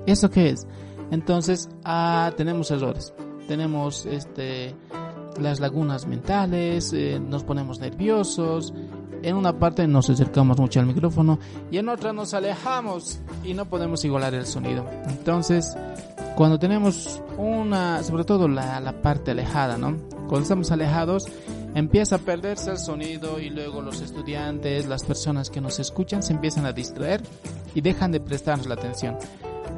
¿Eso 0.08 0.32
qué 0.32 0.50
es? 0.50 0.66
Entonces, 1.12 1.70
ah, 1.84 2.32
tenemos 2.36 2.72
errores. 2.72 3.14
Tenemos 3.48 4.08
este 4.08 4.74
las 5.40 5.60
lagunas 5.60 6.08
mentales, 6.08 6.92
eh, 6.92 7.20
nos 7.20 7.44
ponemos 7.44 7.80
nerviosos. 7.80 8.74
En 9.22 9.36
una 9.36 9.60
parte 9.60 9.88
nos 9.88 10.10
acercamos 10.10 10.58
mucho 10.58 10.80
al 10.80 10.88
micrófono 10.88 11.38
y 11.70 11.78
en 11.78 11.88
otra 11.88 12.14
nos 12.14 12.34
alejamos 12.34 13.20
y 13.44 13.54
no 13.54 13.66
podemos 13.66 14.04
igualar 14.06 14.34
el 14.34 14.48
sonido. 14.48 14.90
Entonces, 15.08 15.78
cuando 16.36 16.60
tenemos 16.60 17.22
una, 17.38 18.04
sobre 18.04 18.24
todo 18.24 18.48
la, 18.48 18.80
la 18.80 19.02
parte 19.02 19.32
alejada, 19.32 19.78
¿no? 19.78 19.98
Cuando 20.28 20.41
estamos 20.41 20.72
alejados, 20.72 21.26
empieza 21.76 22.15
a 22.15 22.19
perderse 22.19 22.72
el 22.72 22.78
sonido 22.78 23.39
y 23.39 23.50
luego 23.50 23.82
los 23.82 24.02
estudiantes, 24.02 24.88
las 24.88 25.04
personas 25.04 25.50
que 25.50 25.62
nos 25.62 25.80
escuchan 25.80 26.24
se 26.24 26.34
empiezan 26.34 26.65
a 26.65 26.74
distraer 26.74 27.22
y 27.76 27.82
dejan 27.82 28.12
de 28.12 28.19
prestarnos 28.19 28.67
la 28.67 28.76
atención. 28.76 29.17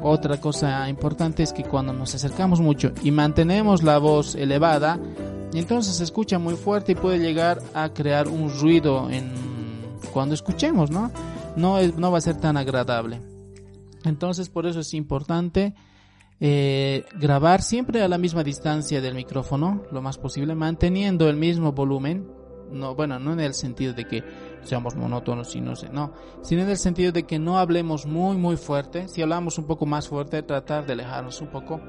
Otra 0.02 0.38
cosa 0.40 0.88
importante 0.88 1.42
es 1.42 1.52
que 1.52 1.64
cuando 1.64 1.92
nos 1.92 2.14
acercamos 2.14 2.60
mucho 2.60 2.92
y 3.02 3.10
mantenemos 3.10 3.82
la 3.82 3.98
voz 3.98 4.34
elevada, 4.34 4.98
entonces 5.52 5.96
se 5.96 6.04
escucha 6.04 6.38
muy 6.38 6.54
fuerte 6.54 6.92
y 6.92 6.94
puede 6.94 7.18
llegar 7.18 7.60
a 7.74 7.88
crear 7.90 8.28
un 8.28 8.50
ruido 8.50 9.10
en 9.10 9.32
cuando 10.12 10.34
escuchemos, 10.34 10.90
¿no? 10.90 11.10
No, 11.56 11.78
es, 11.78 11.96
no 11.96 12.10
va 12.10 12.18
a 12.18 12.22
ser 12.22 12.36
tan 12.36 12.56
agradable. 12.56 13.20
Entonces 14.04 14.48
por 14.48 14.66
eso 14.66 14.80
es 14.80 14.94
importante 14.94 15.74
eh, 16.40 17.04
grabar 17.18 17.62
siempre 17.62 18.02
a 18.02 18.08
la 18.08 18.18
misma 18.18 18.44
distancia 18.44 19.00
del 19.00 19.14
micrófono, 19.14 19.84
lo 19.90 20.02
más 20.02 20.18
posible, 20.18 20.54
manteniendo 20.54 21.28
el 21.28 21.36
mismo 21.36 21.72
volumen. 21.72 22.30
No, 22.70 22.94
bueno, 22.94 23.18
no 23.20 23.32
en 23.32 23.40
el 23.40 23.54
sentido 23.54 23.94
de 23.94 24.06
que 24.06 24.24
seamos 24.62 24.96
monótonos 24.96 25.54
y 25.54 25.60
no 25.60 25.76
sé, 25.76 25.88
no, 25.88 26.12
sino 26.42 26.62
en 26.62 26.68
el 26.68 26.76
sentido 26.76 27.12
de 27.12 27.22
que 27.22 27.38
no 27.38 27.58
hablemos 27.58 28.06
muy 28.06 28.36
muy 28.36 28.56
fuerte. 28.56 29.06
Si 29.08 29.22
hablamos 29.22 29.56
un 29.58 29.66
poco 29.66 29.86
más 29.86 30.08
fuerte, 30.08 30.42
tratar 30.42 30.84
de 30.84 30.94
alejarnos 30.94 31.40
un 31.40 31.48
poco. 31.48 31.80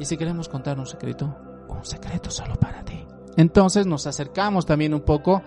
Y 0.00 0.04
si 0.04 0.16
queremos 0.16 0.48
contar 0.48 0.78
un 0.78 0.86
secreto, 0.86 1.34
un 1.68 1.84
secreto 1.84 2.30
solo 2.30 2.56
para 2.56 2.84
ti. 2.84 3.06
Entonces 3.36 3.86
nos 3.86 4.06
acercamos 4.06 4.66
también 4.66 4.94
un 4.94 5.02
poco 5.02 5.42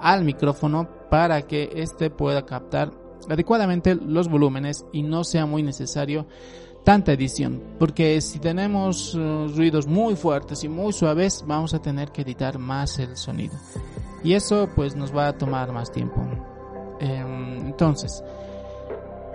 al 0.00 0.24
micrófono 0.24 0.88
para 1.10 1.42
que 1.42 1.70
éste 1.76 2.10
pueda 2.10 2.44
captar 2.44 2.90
adecuadamente 3.28 3.94
los 3.94 4.28
volúmenes 4.28 4.84
y 4.92 5.02
no 5.02 5.24
sea 5.24 5.46
muy 5.46 5.62
necesario 5.62 6.26
tanta 6.84 7.12
edición, 7.12 7.62
porque 7.78 8.20
si 8.20 8.38
tenemos 8.38 9.14
uh, 9.14 9.48
ruidos 9.48 9.86
muy 9.86 10.16
fuertes 10.16 10.62
y 10.64 10.68
muy 10.68 10.92
suaves, 10.92 11.42
vamos 11.46 11.72
a 11.74 11.80
tener 11.80 12.12
que 12.12 12.22
editar 12.22 12.58
más 12.58 12.98
el 12.98 13.16
sonido. 13.16 13.54
Y 14.22 14.34
eso 14.34 14.68
pues 14.74 14.94
nos 14.94 15.14
va 15.14 15.28
a 15.28 15.32
tomar 15.36 15.72
más 15.72 15.90
tiempo. 15.90 16.20
Eh, 17.00 17.24
entonces, 17.66 18.22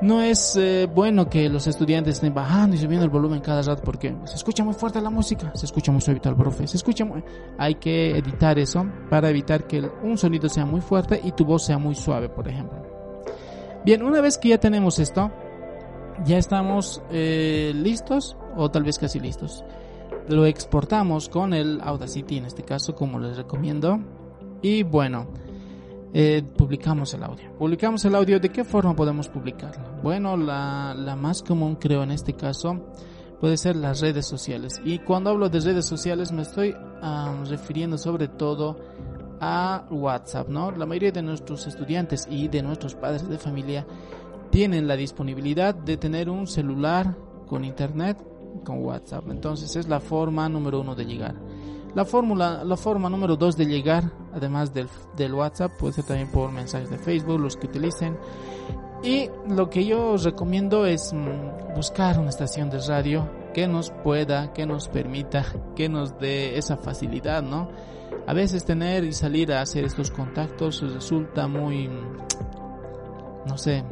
no 0.01 0.21
es 0.21 0.55
eh, 0.55 0.87
bueno 0.93 1.29
que 1.29 1.49
los 1.49 1.67
estudiantes 1.67 2.15
estén 2.15 2.33
bajando 2.33 2.75
y 2.75 2.79
subiendo 2.79 3.03
el 3.03 3.11
volumen 3.11 3.41
cada 3.41 3.61
rato 3.61 3.81
porque 3.83 4.15
se 4.25 4.35
escucha 4.35 4.63
muy 4.63 4.73
fuerte 4.73 5.01
la 5.01 5.09
música, 5.09 5.51
se 5.55 5.65
escucha 5.65 5.91
muy 5.91 6.01
suavito 6.01 6.29
el 6.29 6.35
profe, 6.35 6.67
se 6.67 6.77
escucha 6.77 7.03
muy... 7.03 7.23
Hay 7.57 7.75
que 7.75 8.17
editar 8.17 8.57
eso 8.57 8.85
para 9.09 9.29
evitar 9.29 9.67
que 9.67 9.81
un 10.03 10.17
sonido 10.17 10.47
sea 10.47 10.65
muy 10.65 10.81
fuerte 10.81 11.19
y 11.23 11.31
tu 11.33 11.43
voz 11.43 11.65
sea 11.65 11.77
muy 11.77 11.95
suave, 11.95 12.29
por 12.29 12.47
ejemplo. 12.47 12.79
Bien, 13.83 14.03
una 14.03 14.21
vez 14.21 14.37
que 14.37 14.49
ya 14.49 14.57
tenemos 14.57 14.99
esto, 14.99 15.31
ya 16.25 16.37
estamos 16.37 17.01
eh, 17.11 17.71
listos 17.75 18.35
o 18.55 18.69
tal 18.69 18.83
vez 18.83 18.97
casi 18.97 19.19
listos. 19.19 19.63
Lo 20.27 20.45
exportamos 20.45 21.29
con 21.29 21.53
el 21.53 21.81
Audacity 21.81 22.37
en 22.37 22.45
este 22.45 22.63
caso, 22.63 22.95
como 22.95 23.19
les 23.19 23.37
recomiendo. 23.37 23.99
Y 24.61 24.83
bueno, 24.83 25.27
eh, 26.13 26.43
publicamos 26.57 27.13
el 27.13 27.23
audio. 27.23 27.51
Publicamos 27.57 28.05
el 28.05 28.15
audio, 28.15 28.39
¿de 28.39 28.49
qué 28.49 28.63
forma 28.63 28.95
podemos 28.95 29.27
publicarlo? 29.27 30.01
Bueno, 30.03 30.37
la, 30.37 30.93
la 30.95 31.15
más 31.15 31.41
común 31.41 31.75
creo 31.75 32.03
en 32.03 32.11
este 32.11 32.33
caso 32.33 32.85
puede 33.39 33.57
ser 33.57 33.75
las 33.75 34.01
redes 34.01 34.25
sociales. 34.25 34.81
Y 34.83 34.99
cuando 34.99 35.29
hablo 35.29 35.49
de 35.49 35.59
redes 35.59 35.85
sociales 35.85 36.31
me 36.31 36.41
estoy 36.41 36.75
refiriendo 37.49 37.97
sobre 37.97 38.27
todo 38.27 38.77
a 39.39 39.85
WhatsApp, 39.89 40.49
¿no? 40.49 40.71
La 40.71 40.85
mayoría 40.85 41.11
de 41.11 41.21
nuestros 41.21 41.65
estudiantes 41.65 42.27
y 42.29 42.49
de 42.49 42.61
nuestros 42.61 42.95
padres 42.95 43.27
de 43.27 43.37
familia 43.37 43.85
tienen 44.49 44.87
la 44.87 44.95
disponibilidad 44.95 45.75
de 45.75 45.97
tener 45.97 46.29
un 46.29 46.47
celular 46.47 47.15
con 47.47 47.65
internet 47.65 48.17
con 48.63 48.83
WhatsApp. 48.83 49.29
Entonces 49.29 49.75
es 49.75 49.87
la 49.87 49.99
forma 49.99 50.49
número 50.49 50.81
uno 50.81 50.95
de 50.95 51.05
llegar. 51.05 51.35
La 51.95 52.05
fórmula, 52.05 52.63
la 52.63 52.77
forma 52.77 53.09
número 53.09 53.35
dos 53.35 53.57
de 53.57 53.65
llegar, 53.65 54.11
además 54.33 54.73
del, 54.73 54.87
del 55.17 55.33
WhatsApp, 55.33 55.71
puede 55.79 55.93
ser 55.93 56.05
también 56.05 56.31
por 56.31 56.51
mensajes 56.51 56.89
de 56.89 56.99
Facebook, 56.99 57.39
los 57.39 57.57
que 57.57 57.67
utilicen. 57.67 58.17
Y 59.01 59.29
lo 59.47 59.69
que 59.69 59.85
yo 59.85 60.11
os 60.11 60.23
recomiendo 60.23 60.85
es 60.85 61.13
mm, 61.13 61.73
buscar 61.75 62.19
una 62.19 62.29
estación 62.29 62.69
de 62.69 62.79
radio 62.79 63.27
que 63.53 63.67
nos 63.67 63.89
pueda, 63.89 64.53
que 64.53 64.65
nos 64.65 64.87
permita, 64.87 65.45
que 65.75 65.89
nos 65.89 66.19
dé 66.19 66.57
esa 66.57 66.77
facilidad, 66.77 67.41
¿no? 67.41 67.71
A 68.27 68.33
veces 68.33 68.65
tener 68.65 69.03
y 69.05 69.13
salir 69.13 69.51
a 69.51 69.61
hacer 69.61 69.85
estos 69.85 70.11
contactos 70.11 70.81
resulta 70.81 71.47
muy, 71.47 71.89
no 73.47 73.57
sé, 73.57 73.83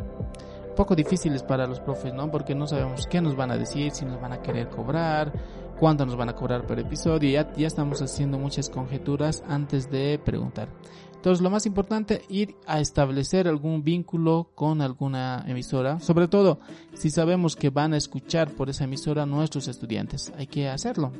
poco 0.78 0.96
difíciles 0.96 1.44
para 1.44 1.68
los 1.68 1.82
profes, 1.82 2.14
¿no? 2.14 2.32
Porque 2.32 2.56
no 2.56 2.68
sabemos 2.68 3.06
qué 3.08 3.20
nos 3.20 3.36
van 3.36 3.52
a 3.52 3.58
decir, 3.58 3.92
si 3.92 4.06
nos 4.06 4.22
van 4.22 4.32
a 4.32 4.42
querer 4.42 4.70
cobrar, 4.70 5.34
cuánto 5.78 6.06
nos 6.06 6.16
van 6.16 6.30
a 6.30 6.36
cobrar 6.36 6.66
por 6.66 6.80
episodio. 6.80 7.30
Ya, 7.30 7.54
ya 7.54 7.68
estamos 7.68 8.02
haciendo 8.02 8.38
muchas 8.38 8.70
conjeturas 8.70 9.44
antes 9.50 9.92
de 9.92 10.20
preguntar. 10.24 10.70
Entonces, 11.16 11.42
lo 11.42 11.50
más 11.50 11.66
importante, 11.66 12.22
ir 12.30 12.56
a 12.68 12.80
establecer 12.80 13.48
algún 13.48 13.84
vínculo 13.84 14.52
con 14.54 14.82
alguna 14.82 15.44
emisora, 15.48 16.00
sobre 16.00 16.28
todo 16.28 16.60
si 16.94 17.10
sabemos 17.10 17.56
que 17.56 17.72
van 17.72 17.94
a 17.94 17.98
escuchar 17.98 18.52
por 18.52 18.70
esa 18.70 18.84
emisora 18.84 19.26
nuestros 19.26 19.68
estudiantes. 19.68 20.32
Hay 20.38 20.48
que 20.48 20.70
hacerlo. 20.70 21.12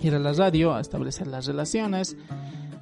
Ir 0.00 0.14
a 0.14 0.18
la 0.18 0.32
radio, 0.32 0.74
a 0.74 0.80
establecer 0.80 1.26
las 1.26 1.46
relaciones. 1.46 2.16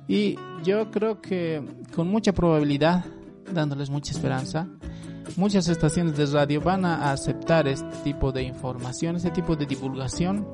Y 0.07 0.37
yo 0.63 0.91
creo 0.93 1.21
que 1.21 1.63
con 1.95 2.09
mucha 2.09 2.33
probabilidad, 2.33 3.05
dándoles 3.53 3.91
mucha 3.91 4.13
esperanza, 4.13 4.69
muchas 5.37 5.69
estaciones 5.69 6.17
de 6.17 6.27
radio 6.27 6.61
van 6.61 6.85
a 6.85 7.13
aceptar 7.13 7.69
este 7.69 7.89
tipo 8.05 8.33
de 8.33 8.43
información, 8.43 9.17
este 9.17 9.31
tipo 9.31 9.57
de 9.57 9.67
divulgación, 9.67 10.47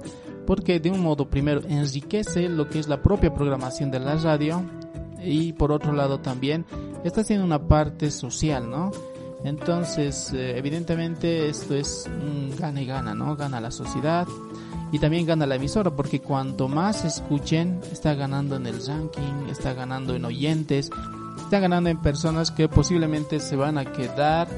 porque 0.46 0.80
de 0.80 0.90
un 0.90 1.00
modo 1.00 1.28
primero 1.28 1.60
enriquece 1.68 2.48
lo 2.48 2.68
que 2.68 2.78
es 2.78 2.88
la 2.88 3.02
propia 3.02 3.34
programación 3.34 3.90
de 3.90 4.00
la 4.00 4.16
radio 4.16 4.62
y 5.22 5.52
por 5.52 5.72
otro 5.72 5.92
lado 5.92 6.20
también 6.20 6.64
está 7.04 7.22
haciendo 7.22 7.44
una 7.44 7.66
parte 7.66 8.10
social, 8.10 8.68
¿no? 8.68 8.90
Entonces, 9.44 10.32
eh, 10.32 10.56
evidentemente 10.56 11.48
esto 11.48 11.74
es 11.74 12.08
un 12.08 12.54
gana 12.56 12.80
y 12.80 12.86
gana, 12.86 13.14
¿no? 13.14 13.36
Gana 13.36 13.60
la 13.60 13.70
sociedad 13.70 14.26
y 14.90 14.98
también 14.98 15.26
gana 15.26 15.46
la 15.46 15.56
emisora 15.56 15.90
porque 15.90 16.20
cuanto 16.20 16.68
más 16.68 17.04
escuchen, 17.04 17.80
está 17.92 18.14
ganando 18.14 18.56
en 18.56 18.66
el 18.66 18.86
ranking, 18.86 19.48
está 19.50 19.74
ganando 19.74 20.14
en 20.14 20.24
oyentes, 20.24 20.90
está 21.36 21.60
ganando 21.60 21.90
en 21.90 22.00
personas 22.00 22.50
que 22.50 22.68
posiblemente 22.68 23.40
se 23.40 23.56
van 23.56 23.78
a 23.78 23.84
quedar 23.84 24.48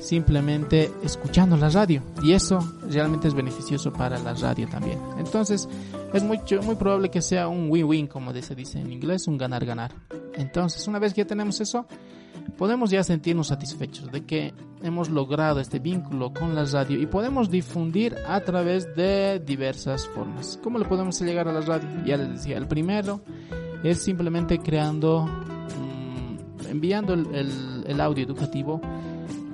simplemente 0.00 0.92
escuchando 1.02 1.56
la 1.56 1.70
radio 1.70 2.02
y 2.22 2.32
eso 2.32 2.58
realmente 2.90 3.28
es 3.28 3.34
beneficioso 3.34 3.92
para 3.92 4.18
la 4.18 4.34
radio 4.34 4.68
también. 4.68 4.98
Entonces 5.18 5.68
es 6.12 6.22
mucho, 6.22 6.62
muy 6.62 6.76
probable 6.76 7.10
que 7.10 7.22
sea 7.22 7.48
un 7.48 7.70
win-win 7.70 8.06
como 8.06 8.32
se 8.34 8.54
dice 8.54 8.80
en 8.80 8.92
inglés, 8.92 9.26
un 9.26 9.38
ganar-ganar. 9.38 9.92
Entonces 10.34 10.86
una 10.86 10.98
vez 10.98 11.14
que 11.14 11.22
ya 11.22 11.26
tenemos 11.26 11.60
eso, 11.60 11.86
podemos 12.58 12.90
ya 12.90 13.02
sentirnos 13.02 13.48
satisfechos 13.48 14.10
de 14.12 14.24
que 14.24 14.54
hemos 14.82 15.08
logrado 15.08 15.60
este 15.60 15.78
vínculo 15.78 16.32
con 16.32 16.54
la 16.54 16.64
radio 16.64 17.00
y 17.00 17.06
podemos 17.06 17.50
difundir 17.50 18.14
a 18.28 18.40
través 18.40 18.94
de 18.94 19.40
diversas 19.44 20.06
formas. 20.08 20.58
¿Cómo 20.62 20.78
le 20.78 20.84
podemos 20.84 21.20
llegar 21.20 21.48
a 21.48 21.52
la 21.52 21.62
radio? 21.62 21.88
Ya 22.04 22.16
les 22.16 22.28
decía, 22.28 22.58
el 22.58 22.68
primero 22.68 23.22
es 23.82 24.02
simplemente 24.02 24.58
creando, 24.58 25.28
enviando 26.74 27.14
el, 27.14 27.32
el, 27.34 27.84
el 27.86 28.00
audio 28.00 28.24
educativo 28.24 28.80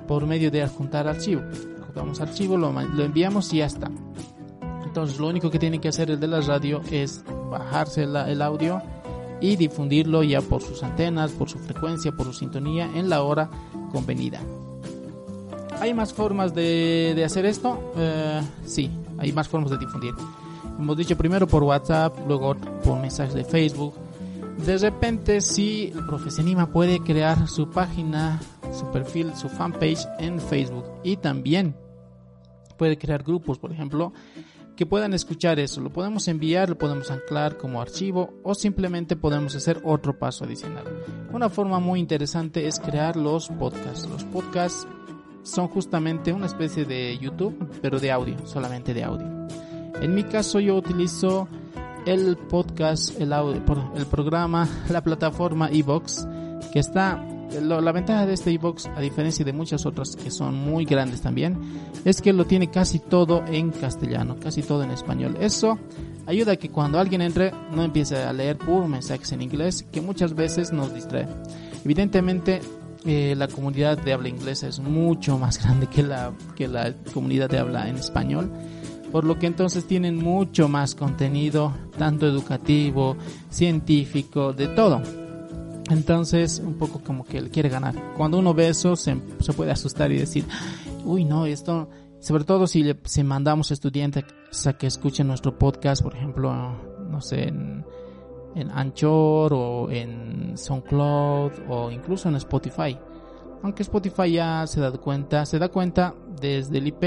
por 0.07 0.25
medio 0.25 0.49
de 0.49 0.63
adjuntar 0.63 1.07
archivo. 1.07 1.41
Adjuntamos 1.81 2.19
archivo, 2.19 2.57
lo, 2.57 2.71
lo, 2.71 3.03
enviamos 3.03 3.53
y 3.53 3.57
ya 3.57 3.67
está. 3.67 3.89
Entonces 4.83 5.19
lo 5.19 5.27
único 5.27 5.49
que 5.49 5.59
tiene 5.59 5.79
que 5.79 5.87
hacer 5.87 6.09
el 6.09 6.19
de 6.19 6.27
la 6.27 6.41
radio 6.41 6.81
es 6.91 7.23
bajarse 7.49 8.05
la, 8.05 8.29
el 8.29 8.41
audio 8.41 8.81
y 9.39 9.55
difundirlo 9.55 10.23
ya 10.23 10.41
por 10.41 10.61
sus 10.61 10.83
antenas, 10.83 11.31
por 11.31 11.49
su 11.49 11.59
frecuencia, 11.59 12.11
por 12.11 12.25
su 12.25 12.33
sintonía 12.33 12.89
en 12.95 13.09
la 13.09 13.21
hora 13.21 13.49
convenida. 13.91 14.39
¿Hay 15.79 15.93
más 15.93 16.13
formas 16.13 16.53
de, 16.53 17.13
de 17.15 17.23
hacer 17.23 17.45
esto? 17.45 17.93
Eh, 17.97 18.41
sí, 18.65 18.89
hay 19.17 19.31
más 19.31 19.47
formas 19.47 19.71
de 19.71 19.77
difundir. 19.77 20.13
Hemos 20.77 20.97
dicho 20.97 21.15
primero 21.15 21.47
por 21.47 21.63
WhatsApp, 21.63 22.17
luego 22.27 22.55
por 22.83 22.99
mensajes 22.99 23.33
de 23.33 23.43
Facebook. 23.43 23.93
De 24.57 24.77
repente, 24.77 25.41
si 25.41 25.91
el 25.95 26.05
profe 26.05 26.29
puede 26.67 26.99
crear 26.99 27.47
su 27.47 27.69
página 27.69 28.39
su 28.73 28.89
perfil, 28.91 29.35
su 29.35 29.49
fanpage 29.49 30.07
en 30.19 30.39
Facebook 30.39 30.85
y 31.03 31.17
también 31.17 31.75
puede 32.77 32.97
crear 32.97 33.23
grupos, 33.23 33.59
por 33.59 33.71
ejemplo, 33.71 34.13
que 34.75 34.85
puedan 34.85 35.13
escuchar 35.13 35.59
eso. 35.59 35.81
Lo 35.81 35.91
podemos 35.91 36.27
enviar, 36.27 36.69
lo 36.69 36.77
podemos 36.77 37.11
anclar 37.11 37.57
como 37.57 37.81
archivo 37.81 38.33
o 38.43 38.55
simplemente 38.55 39.15
podemos 39.15 39.55
hacer 39.55 39.81
otro 39.83 40.17
paso 40.17 40.45
adicional. 40.45 40.85
Una 41.31 41.49
forma 41.49 41.79
muy 41.79 41.99
interesante 41.99 42.67
es 42.67 42.79
crear 42.79 43.15
los 43.15 43.49
podcasts. 43.49 44.07
Los 44.09 44.23
podcasts 44.25 44.87
son 45.43 45.67
justamente 45.67 46.33
una 46.33 46.45
especie 46.45 46.85
de 46.85 47.17
YouTube, 47.17 47.69
pero 47.81 47.99
de 47.99 48.11
audio, 48.11 48.35
solamente 48.45 48.93
de 48.93 49.03
audio. 49.03 49.27
En 50.01 50.15
mi 50.15 50.23
caso 50.23 50.59
yo 50.59 50.75
utilizo 50.75 51.47
el 52.05 52.37
podcast, 52.37 53.19
el 53.19 53.33
audio, 53.33 53.61
el 53.95 54.05
programa, 54.05 54.67
la 54.89 55.03
plataforma 55.03 55.69
Evox, 55.71 56.27
que 56.71 56.79
está 56.79 57.23
la 57.59 57.91
ventaja 57.91 58.25
de 58.25 58.33
este 58.33 58.51
iBox, 58.51 58.87
a 58.87 59.01
diferencia 59.01 59.43
de 59.43 59.53
muchas 59.53 59.85
otras 59.85 60.15
que 60.15 60.31
son 60.31 60.55
muy 60.55 60.85
grandes 60.85 61.21
también, 61.21 61.57
es 62.05 62.21
que 62.21 62.33
lo 62.33 62.45
tiene 62.45 62.69
casi 62.69 62.99
todo 62.99 63.43
en 63.45 63.71
castellano, 63.71 64.37
casi 64.39 64.61
todo 64.61 64.83
en 64.83 64.91
español. 64.91 65.37
Eso 65.39 65.77
ayuda 66.25 66.53
a 66.53 66.55
que 66.55 66.69
cuando 66.69 66.99
alguien 66.99 67.21
entre 67.21 67.51
no 67.73 67.83
empiece 67.83 68.17
a 68.17 68.31
leer 68.31 68.57
puro 68.57 68.87
mensajes 68.87 69.31
en 69.33 69.41
inglés, 69.41 69.85
que 69.91 70.01
muchas 70.01 70.33
veces 70.33 70.71
nos 70.71 70.93
distrae. 70.93 71.27
Evidentemente, 71.83 72.61
eh, 73.05 73.33
la 73.35 73.47
comunidad 73.47 73.97
de 73.97 74.13
habla 74.13 74.29
inglesa 74.29 74.67
es 74.67 74.79
mucho 74.79 75.37
más 75.37 75.57
grande 75.63 75.87
que 75.87 76.03
la, 76.03 76.31
que 76.55 76.67
la 76.67 76.93
comunidad 77.13 77.49
de 77.49 77.59
habla 77.59 77.89
en 77.89 77.97
español 77.97 78.51
por 79.11 79.25
lo 79.25 79.37
que 79.37 79.47
entonces 79.47 79.85
tienen 79.85 80.17
mucho 80.17 80.67
más 80.67 80.95
contenido, 80.95 81.73
tanto 81.97 82.27
educativo, 82.27 83.17
científico, 83.49 84.53
de 84.53 84.67
todo. 84.67 85.01
Entonces, 85.89 86.61
un 86.65 86.75
poco 86.75 87.01
como 87.03 87.25
que 87.25 87.37
él 87.37 87.49
quiere 87.49 87.69
ganar. 87.69 87.95
Cuando 88.15 88.39
uno 88.39 88.53
ve 88.53 88.69
eso, 88.69 88.95
se, 88.95 89.15
puede 89.55 89.71
asustar 89.71 90.11
y 90.11 90.17
decir, 90.17 90.45
uy, 91.03 91.25
no, 91.25 91.45
esto, 91.45 91.89
sobre 92.19 92.45
todo 92.45 92.65
si 92.67 92.83
le 92.83 92.97
si 93.03 93.23
mandamos 93.23 93.71
estudiantes 93.71 94.23
a 94.65 94.73
que 94.73 94.87
escuchen 94.87 95.27
nuestro 95.27 95.57
podcast, 95.57 96.01
por 96.01 96.15
ejemplo, 96.15 96.53
no 97.09 97.19
sé, 97.19 97.43
en 98.55 98.71
Anchor 98.71 99.53
o 99.53 99.89
en 99.91 100.57
SoundCloud 100.57 101.51
o 101.69 101.91
incluso 101.91 102.29
en 102.29 102.35
Spotify. 102.35 102.97
Aunque 103.63 103.83
Spotify 103.83 104.31
ya 104.31 104.65
se 104.65 104.79
da 104.79 104.91
cuenta, 104.91 105.45
se 105.45 105.59
da 105.59 105.69
cuenta 105.69 106.15
desde 106.39 106.77
el 106.77 106.87
IP 106.87 107.03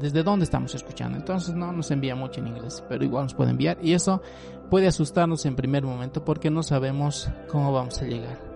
desde 0.00 0.22
dónde 0.22 0.44
estamos 0.44 0.74
escuchando. 0.74 1.18
Entonces 1.18 1.54
no 1.54 1.72
nos 1.72 1.90
envía 1.90 2.14
mucho 2.14 2.40
en 2.40 2.48
inglés, 2.48 2.82
pero 2.88 3.04
igual 3.04 3.24
nos 3.24 3.34
puede 3.34 3.50
enviar 3.50 3.78
y 3.82 3.94
eso 3.94 4.22
puede 4.70 4.86
asustarnos 4.86 5.44
en 5.46 5.56
primer 5.56 5.84
momento 5.84 6.24
porque 6.24 6.50
no 6.50 6.62
sabemos 6.62 7.30
cómo 7.48 7.72
vamos 7.72 8.00
a 8.00 8.06
llegar. 8.06 8.52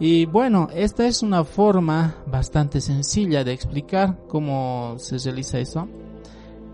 Y 0.00 0.24
bueno, 0.24 0.68
esta 0.72 1.06
es 1.06 1.22
una 1.22 1.44
forma 1.44 2.16
bastante 2.26 2.80
sencilla 2.80 3.44
de 3.44 3.52
explicar 3.52 4.16
cómo 4.28 4.94
se 4.96 5.18
realiza 5.18 5.58
eso. 5.58 5.88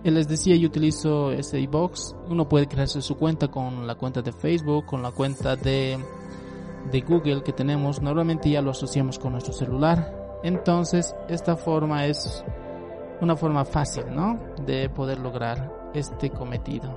Les 0.05 0.29
decía, 0.29 0.55
yo 0.55 0.69
utilizo 0.69 1.33
este 1.33 1.59
iBox. 1.59 2.15
Uno 2.29 2.49
puede 2.49 2.69
crearse 2.69 3.03
su 3.03 3.17
cuenta 3.17 3.49
con 3.49 3.85
la 3.85 3.97
cuenta 3.97 4.23
de 4.23 4.31
Facebook, 4.31 4.87
con 4.87 5.03
la 5.03 5.11
cuenta 5.11 5.57
de, 5.57 5.99
de 6.93 7.01
Google 7.01 7.43
que 7.43 7.53
tenemos. 7.53 8.01
Normalmente 8.01 8.49
ya 8.49 8.63
lo 8.63 8.71
asociamos 8.71 9.19
con 9.19 9.33
nuestro 9.33 9.53
celular. 9.53 10.39
Entonces, 10.45 11.13
esta 11.29 11.57
forma 11.57 12.07
es 12.07 12.45
una 13.21 13.37
forma 13.37 13.65
fácil, 13.65 14.05
¿no? 14.15 14.39
De 14.65 14.89
poder 14.89 15.19
lograr 15.19 15.91
este 15.95 16.31
cometido. 16.31 16.95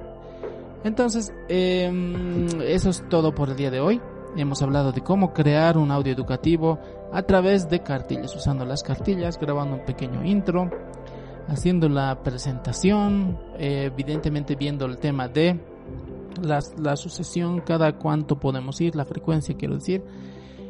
Entonces, 0.84 1.34
eh, 1.50 2.48
eso 2.66 2.90
es 2.90 3.04
todo 3.10 3.34
por 3.34 3.50
el 3.50 3.58
día 3.58 3.72
de 3.72 3.80
hoy. 3.80 4.02
Hemos 4.38 4.62
hablado 4.62 4.92
de 4.92 5.02
cómo 5.02 5.34
crear 5.34 5.78
un 5.78 5.92
audio 5.92 6.14
educativo 6.14 6.80
a 7.12 7.24
través 7.24 7.70
de 7.70 7.82
cartillas, 7.82 8.36
usando 8.36 8.64
las 8.66 8.84
cartillas, 8.84 9.40
grabando 9.40 9.76
un 9.76 9.86
pequeño 9.86 10.24
intro, 10.24 10.70
haciendo 11.48 11.90
la 11.90 12.22
presentación, 12.22 13.40
eh, 13.58 13.90
evidentemente 13.92 14.56
viendo 14.56 14.86
el 14.86 14.98
tema 14.98 15.28
de 15.28 15.60
la, 16.42 16.60
la 16.78 16.96
sucesión, 16.96 17.62
cada 17.62 17.98
cuánto 17.98 18.40
podemos 18.40 18.80
ir, 18.82 18.96
la 18.96 19.06
frecuencia 19.06 19.58
quiero 19.58 19.76
decir, 19.76 20.04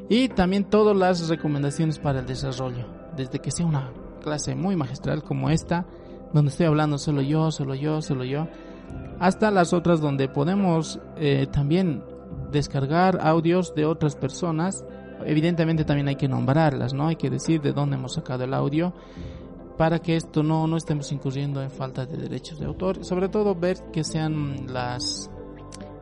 y 0.07 0.29
también 0.29 0.63
todas 0.63 0.95
las 0.95 1.27
recomendaciones 1.27 1.99
para 1.99 2.19
el 2.19 2.25
desarrollo, 2.25 2.87
desde 3.15 3.39
que 3.39 3.51
sea 3.51 3.65
una 3.65 3.91
clase 4.19 4.55
muy 4.55 4.75
magistral 4.75 5.23
como 5.23 5.49
esta, 5.49 5.85
donde 6.33 6.51
estoy 6.51 6.67
hablando 6.67 6.97
solo 6.97 7.21
yo, 7.21 7.51
solo 7.51 7.75
yo, 7.75 8.01
solo 8.01 8.23
yo, 8.23 8.47
hasta 9.19 9.51
las 9.51 9.73
otras 9.73 10.01
donde 10.01 10.29
podemos 10.29 10.99
eh, 11.17 11.47
también 11.51 12.03
descargar 12.51 13.19
audios 13.21 13.73
de 13.75 13.85
otras 13.85 14.15
personas. 14.15 14.85
Evidentemente 15.25 15.83
también 15.83 16.07
hay 16.07 16.15
que 16.15 16.27
nombrarlas, 16.27 16.93
¿no? 16.93 17.07
Hay 17.07 17.17
que 17.17 17.29
decir 17.29 17.61
de 17.61 17.73
dónde 17.73 17.97
hemos 17.97 18.13
sacado 18.13 18.45
el 18.45 18.53
audio 18.53 18.93
para 19.77 19.99
que 19.99 20.15
esto 20.15 20.43
no, 20.43 20.67
no 20.67 20.77
estemos 20.77 21.11
incurriendo 21.11 21.61
en 21.61 21.71
falta 21.71 22.05
de 22.05 22.17
derechos 22.17 22.59
de 22.59 22.65
autor. 22.65 23.03
Sobre 23.03 23.29
todo 23.29 23.55
ver 23.55 23.77
que 23.91 24.03
sean 24.03 24.73
las 24.73 25.29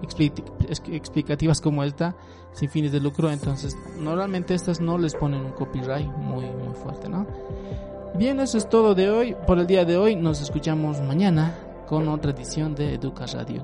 explicativas 0.01 1.61
como 1.61 1.83
esta 1.83 2.15
sin 2.53 2.69
fines 2.69 2.91
de 2.91 2.99
lucro 2.99 3.31
entonces 3.31 3.75
normalmente 3.99 4.53
estas 4.53 4.79
no 4.79 4.97
les 4.97 5.15
ponen 5.15 5.41
un 5.41 5.51
copyright 5.51 6.07
muy 6.07 6.45
muy 6.45 6.75
fuerte 6.75 7.09
no 7.09 7.25
Bien, 8.15 8.39
eso 8.39 8.57
es 8.57 8.67
todo 8.67 8.95
de 8.95 9.09
hoy. 9.09 9.35
Por 9.45 9.59
el 9.59 9.67
día 9.67 9.85
de 9.85 9.97
hoy 9.97 10.15
nos 10.15 10.41
escuchamos 10.41 11.01
mañana 11.01 11.55
con 11.87 12.07
otra 12.07 12.31
edición 12.31 12.73
de 12.73 12.95
Educa 12.95 13.25
Radio. 13.27 13.63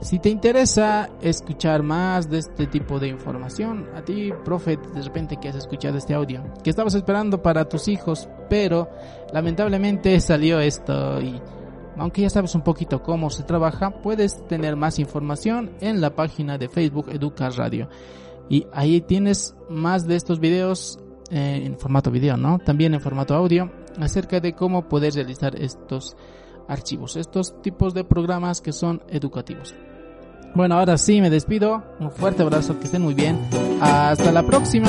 Si 0.00 0.18
te 0.18 0.30
interesa 0.30 1.10
escuchar 1.20 1.84
más 1.84 2.28
de 2.28 2.38
este 2.38 2.66
tipo 2.66 2.98
de 2.98 3.06
información, 3.06 3.88
a 3.94 4.02
ti, 4.02 4.32
profe, 4.44 4.76
de 4.76 5.02
repente 5.02 5.36
que 5.36 5.48
has 5.48 5.54
escuchado 5.54 5.96
este 5.96 6.14
audio, 6.14 6.42
que 6.64 6.70
estabas 6.70 6.94
esperando 6.96 7.40
para 7.40 7.68
tus 7.68 7.86
hijos, 7.86 8.28
pero 8.50 8.90
lamentablemente 9.32 10.18
salió 10.18 10.58
esto 10.58 11.20
y 11.20 11.40
aunque 11.96 12.22
ya 12.22 12.30
sabes 12.30 12.56
un 12.56 12.62
poquito 12.62 13.02
cómo 13.02 13.30
se 13.30 13.44
trabaja, 13.44 13.90
puedes 14.02 14.44
tener 14.48 14.74
más 14.74 14.98
información 14.98 15.70
en 15.80 16.00
la 16.00 16.16
página 16.16 16.58
de 16.58 16.68
Facebook 16.68 17.10
Educa 17.10 17.48
Radio. 17.50 17.88
Y 18.48 18.66
ahí 18.72 19.00
tienes 19.02 19.54
más 19.70 20.08
de 20.08 20.16
estos 20.16 20.40
videos 20.40 20.98
eh, 21.32 21.62
en 21.64 21.78
formato 21.78 22.10
video, 22.10 22.36
¿no? 22.36 22.58
También 22.58 22.92
en 22.92 23.00
formato 23.00 23.34
audio 23.34 23.72
acerca 23.98 24.38
de 24.38 24.52
cómo 24.52 24.88
poder 24.88 25.14
realizar 25.14 25.56
estos 25.56 26.14
archivos, 26.68 27.16
estos 27.16 27.60
tipos 27.62 27.94
de 27.94 28.04
programas 28.04 28.60
que 28.60 28.72
son 28.72 29.02
educativos. 29.08 29.74
Bueno, 30.54 30.74
ahora 30.74 30.98
sí 30.98 31.20
me 31.22 31.30
despido. 31.30 31.82
Un 31.98 32.10
fuerte 32.10 32.42
abrazo, 32.42 32.78
que 32.78 32.84
estén 32.84 33.02
muy 33.02 33.14
bien. 33.14 33.38
Hasta 33.80 34.30
la 34.30 34.42
próxima. 34.42 34.88